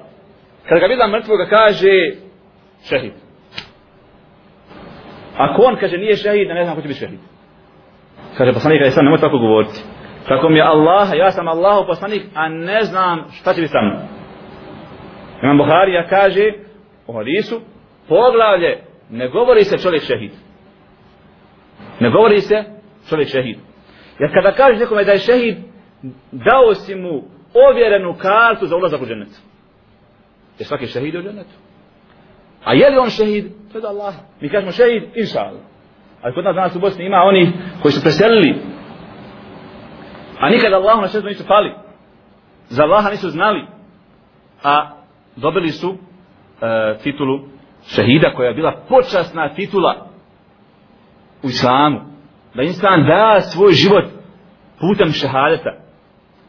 Kada 0.71 0.81
ga 0.81 0.87
videla 0.87 1.09
mrtvoga 1.09 1.47
kaže 1.47 1.95
šehid. 2.89 3.13
Ako 5.37 5.63
on 5.63 5.77
kaže 5.77 5.99
nije 5.99 6.17
šehid, 6.17 6.49
ne 6.49 6.65
znam 6.65 6.77
ko 6.77 6.83
će 6.83 6.89
biti 6.89 7.01
šehid. 7.01 7.21
Kaže 8.39 8.53
poslanik, 8.53 8.81
ja 8.81 8.91
sam 8.91 9.05
nemoj 9.05 9.21
tako 9.21 9.39
govoriti. 9.39 9.83
Tako 10.29 10.49
mi 10.49 10.57
je 10.57 10.63
Allah, 10.63 11.09
ja 11.15 11.31
sam 11.31 11.49
Allahu 11.49 11.87
poslanik, 11.87 12.23
a 12.35 12.49
ne 12.49 12.83
znam 12.83 13.25
šta 13.33 13.55
će 13.55 13.61
biti 13.61 13.73
sa 13.73 13.81
mnom. 13.83 13.97
Imam 15.43 15.59
Buharija 15.59 16.07
kaže 16.09 16.53
u 17.07 17.13
hadisu, 17.13 17.61
poglavlje, 18.09 18.79
ne 19.11 19.29
govori 19.29 19.65
se 19.65 19.79
čovjek 19.79 20.03
šehid. 20.03 20.33
Ne 22.01 22.11
govori 22.11 22.41
se 22.41 22.65
čovjek 23.09 23.29
šehid. 23.29 23.59
Jer 24.19 24.31
kada 24.35 24.53
kažeš 24.53 24.81
nekome 24.81 25.05
da 25.05 25.13
je 25.13 25.19
šehid, 25.19 25.57
dao 26.33 26.75
si 26.75 26.95
mu 26.95 27.23
ovjerenu 27.69 28.15
kartu 28.15 28.67
za 28.67 28.77
ulazak 28.77 29.03
u 29.03 29.07
dženetu. 29.07 29.50
Jer 30.61 30.67
svaki 30.67 30.87
šehid 30.87 31.15
je 31.15 31.21
u 31.21 31.23
džennetu. 31.23 31.57
A 32.65 32.75
je 32.75 32.91
li 32.91 32.99
on 32.99 33.11
šehid? 33.11 33.45
To 33.73 33.79
je 33.79 33.83
da 33.83 33.89
Allah. 33.89 34.15
Mi 34.41 34.49
kažemo 34.49 34.73
šehid, 34.73 35.03
inša 35.15 35.39
Allah. 35.41 35.63
Ali 36.23 36.35
kod 36.35 36.45
nas 36.45 36.55
danas 36.55 36.77
u 36.77 36.81
Bosni 36.81 37.07
ima 37.07 37.17
oni 37.17 37.53
koji 37.83 37.93
su 37.93 38.03
preselili. 38.03 38.55
A 40.41 40.51
nikada 40.51 40.77
Allahu 40.77 41.01
na 41.01 41.09
šehidu 41.09 41.29
nisu 41.29 41.47
pali. 41.47 41.75
Za 42.69 42.83
Allaha 42.83 43.11
nisu 43.11 43.31
znali. 43.31 43.67
A 44.63 44.91
dobili 45.37 45.69
su 45.69 45.95
e, 45.95 46.99
titulu 47.03 47.41
šehida 47.87 48.33
koja 48.37 48.49
je 48.49 48.55
bila 48.55 48.85
počasna 48.89 49.55
titula 49.55 50.07
u 51.43 51.47
islamu. 51.47 52.01
Da 52.55 52.63
insan 52.63 53.07
da 53.07 53.41
svoj 53.41 53.73
život 53.73 54.05
putem 54.81 55.13
šehadeta. 55.13 55.73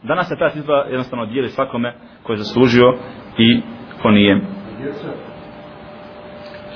Danas 0.02 0.28
se 0.28 0.36
ta 0.38 0.50
titula 0.50 0.84
jednostavno 0.84 1.26
dijeli 1.26 1.48
svakome 1.48 1.94
koji 2.22 2.34
je 2.34 2.38
zaslužio 2.38 2.98
i 3.38 3.62
ko 4.02 4.10
nije. 4.10 4.40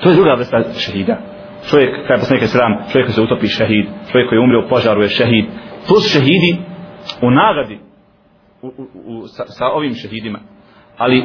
To 0.03 0.09
je 0.09 0.15
druga 0.15 0.33
vrsta 0.33 0.63
šehida. 0.73 1.17
Čovjek, 1.69 2.07
kada 2.07 2.19
poslanik 2.19 2.41
je 2.41 2.47
sram, 2.47 2.73
čovjek 2.91 3.05
koji 3.05 3.13
se 3.13 3.21
utopi 3.21 3.47
šehid, 3.47 3.85
čovjek 4.11 4.29
koji 4.29 4.37
je 4.37 4.43
umrio 4.43 4.65
u 4.65 4.69
požaru 4.69 5.01
je 5.01 5.09
šehid. 5.09 5.45
To 5.87 5.95
su 5.99 6.09
šehidi 6.09 6.57
u 7.21 7.31
nagradi 7.31 7.79
u, 8.61 8.67
u, 8.67 8.87
u, 9.05 9.27
sa, 9.27 9.43
sa 9.47 9.65
ovim 9.65 9.93
šehidima. 9.93 10.39
Ali 10.97 11.23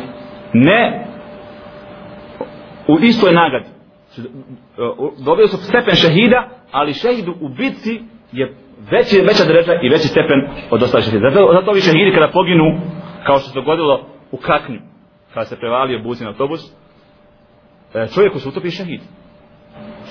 ne 0.52 1.06
u 2.88 2.98
istoj 3.02 3.32
nagradi. 3.32 3.68
Dobio 5.24 5.48
su 5.48 5.56
stepen 5.56 5.94
šehida, 5.94 6.48
ali 6.70 6.92
šehidu 6.92 7.34
u 7.40 7.48
bitci 7.48 8.00
je 8.32 8.54
veći, 8.90 9.20
veća 9.20 9.44
dreža 9.44 9.72
i 9.82 9.88
veći 9.88 10.08
stepen 10.08 10.40
od 10.70 10.82
ostalih 10.82 11.04
šehida. 11.04 11.30
Zato, 11.30 11.52
zato 11.52 11.70
ovi 11.70 11.80
šehidi 11.80 12.14
kada 12.14 12.28
poginu, 12.32 12.64
kao 13.26 13.38
što 13.38 13.48
se 13.48 13.54
dogodilo 13.54 14.06
u 14.30 14.36
Kaknju, 14.36 14.80
kada 15.34 15.44
se 15.44 15.56
prevalio 15.56 16.02
buzin 16.02 16.26
autobus, 16.26 16.72
e, 17.94 18.06
čovjeku 18.14 18.38
se 18.38 18.48
utopi 18.48 18.70
šehid. 18.70 19.00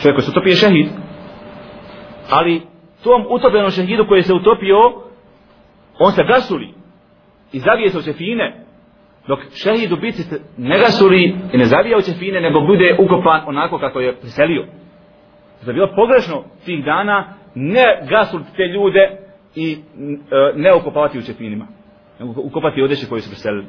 Čovjeku 0.02 0.22
se 0.22 0.32
utopi 0.32 0.52
šehid. 0.52 0.88
Ali 2.30 2.62
tom 3.04 3.26
utopljenom 3.30 3.72
šehidu 3.72 4.06
koji 4.08 4.24
se 4.24 4.34
utopio, 4.34 4.78
on 6.00 6.12
se 6.12 6.24
gasuli 6.24 6.74
i 7.52 7.60
zavije 7.60 7.90
se 7.90 7.98
u 7.98 8.02
čefine, 8.02 8.66
dok 9.28 9.40
šehid 9.64 9.92
u 9.92 9.98
bici 9.98 10.24
ne 10.58 10.80
gasuli 10.80 11.36
i 11.54 11.58
ne 11.58 11.66
zavija 11.66 11.98
u 11.98 12.02
čefine, 12.02 12.42
nego 12.42 12.62
bude 12.62 12.98
ukopan 13.00 13.42
onako 13.48 13.80
kako 13.80 14.00
je 14.00 14.16
priselio. 14.16 14.66
Zato 15.60 15.72
je 15.72 15.74
bilo 15.74 15.96
pogrešno 15.96 16.44
tih 16.66 16.86
dana 16.86 17.34
ne 17.56 18.08
gasuliti 18.10 18.50
te 18.56 18.64
ljude 18.64 19.18
i 19.56 19.74
e, 19.74 19.78
ne 20.56 20.76
ukopavati 20.76 21.20
u 21.20 21.22
čefinima, 21.22 21.68
Nego 22.20 22.42
ukopati 22.42 22.82
odeće 22.82 23.10
koji 23.10 23.22
su 23.22 23.30
priselili. 23.30 23.66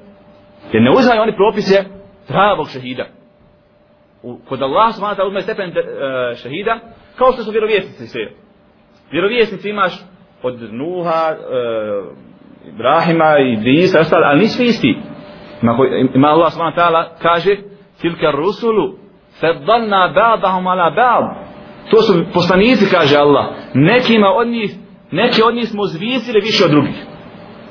Jer 0.72 0.82
ne 0.82 0.90
uzmaju 0.90 1.22
oni 1.22 1.36
propise 1.36 1.84
pravog 2.28 2.68
šehida. 2.68 3.06
U, 4.22 4.38
kod 4.48 4.62
Allah 4.62 4.94
subhanahu 4.94 5.20
ta'ala 5.20 5.28
uzme 5.28 5.40
stepen 5.40 5.70
e, 5.70 6.34
šehida 6.34 6.78
kao 7.18 7.32
što 7.32 7.42
su 7.42 7.50
vjerovjesnici 7.50 8.06
sve. 8.06 8.30
Vjerovjesnici 9.10 9.70
imaš 9.70 9.92
od 10.42 10.72
Nuha, 10.72 11.24
e, 11.30 11.36
Ibrahima 12.68 13.38
i 13.38 13.52
Idrisa, 13.52 14.00
ostali, 14.00 14.24
ali 14.24 14.40
nisu 14.40 14.62
isti. 14.62 14.98
Ima, 15.62 15.76
ima 16.14 16.28
Allah 16.28 16.52
subhanahu 16.52 16.76
ta'ala 16.76 17.04
kaže 17.22 17.56
tilka 18.00 18.30
rusulu 18.30 18.94
faddalna 19.40 20.12
ba'dahum 20.14 20.66
ala 20.66 20.90
ba'd 20.90 21.52
To 21.90 22.02
su 22.02 22.24
poslanici, 22.34 22.90
kaže 22.90 23.16
Allah. 23.16 23.46
Nekima 23.74 24.28
od 24.28 24.48
njih, 24.48 24.70
neki 25.10 25.42
od 25.42 25.54
njih 25.54 25.68
smo 25.68 25.84
zvisili 25.84 26.40
više 26.40 26.64
od 26.64 26.70
drugih. 26.70 26.94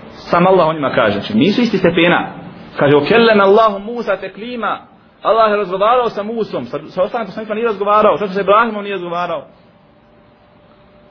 Sam 0.10 0.48
Allah 0.48 0.68
o 0.68 0.74
njima 0.74 0.92
kaže. 0.96 1.20
Znači, 1.20 1.38
nisu 1.38 1.62
isti 1.62 1.78
stepena. 1.78 2.41
Kaže, 2.78 2.98
okellen 2.98 3.42
Allahu 3.42 3.80
Musa 3.80 4.18
teklima. 4.18 4.88
Allah 5.22 5.52
je 5.52 5.58
razgovarao 5.58 6.10
sa 6.10 6.24
Musom. 6.24 6.66
Sa, 6.66 6.80
sa 6.88 7.04
ostalim 7.04 7.28
poslanikom 7.28 7.56
nije 7.56 7.68
razgovarao. 7.68 8.18
sa 8.18 8.28
se 8.28 8.42
Ibrahimom 8.42 8.84
nije 8.84 8.94
razgovarao. 8.94 9.48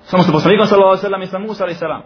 Samo 0.00 0.22
sa 0.22 0.32
poslanikom 0.32 0.66
sallallahu 0.66 0.90
alaihi 0.90 1.02
sallam 1.02 1.22
i 1.22 1.26
sa 1.26 1.38
Musa 1.38 1.64
alaihi 1.64 1.78
sallam. 1.78 2.02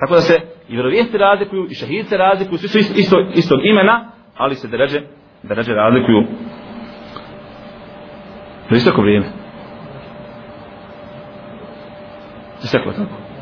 Tako 0.00 0.14
da 0.14 0.20
se 0.20 0.40
i 0.68 0.72
vjerovijesti 0.72 1.18
razlikuju, 1.18 1.66
i 1.70 1.74
šahidice 1.74 2.16
razlikuju, 2.16 2.58
svi 2.58 2.68
su 2.68 2.78
isto, 2.78 2.94
isto, 2.96 3.16
istog 3.34 3.58
imena, 3.64 4.10
ali 4.36 4.54
se 4.54 4.68
deređe, 4.68 5.00
deređe 5.42 5.72
razlikuju. 5.72 6.26
To 8.68 8.74
je 8.74 8.76
isto 8.76 9.00
vrijeme. 9.00 9.26
isteklo 12.64 12.92
tako. 12.92 13.33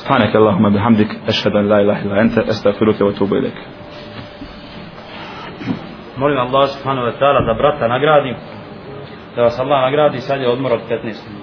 سبحانك 0.00 0.36
اللهم 0.36 0.74
بحمدك 0.74 1.10
أشهد 1.28 1.52
أن 1.56 1.68
لا 1.68 1.80
إله 1.80 2.02
إلا 2.02 2.20
أنت 2.20 2.38
أستغفرك 2.38 3.00
وأتوب 3.00 3.32
إليك 3.34 3.58
Molim 6.16 6.38
Allah 6.38 6.64
subhanahu 6.72 7.12
wa 7.12 7.14
ta'ala 7.20 7.44
da 7.44 7.54
brata 7.60 7.84
nagradi, 7.88 8.32
da 9.36 9.42
vas 9.42 9.60
Allah 9.60 9.80
nagradi, 9.84 10.20
sad 10.24 10.40
je 10.40 10.48
odmor 10.48 10.72
od 10.72 10.80
15 10.88 11.04
minuta. 11.04 11.39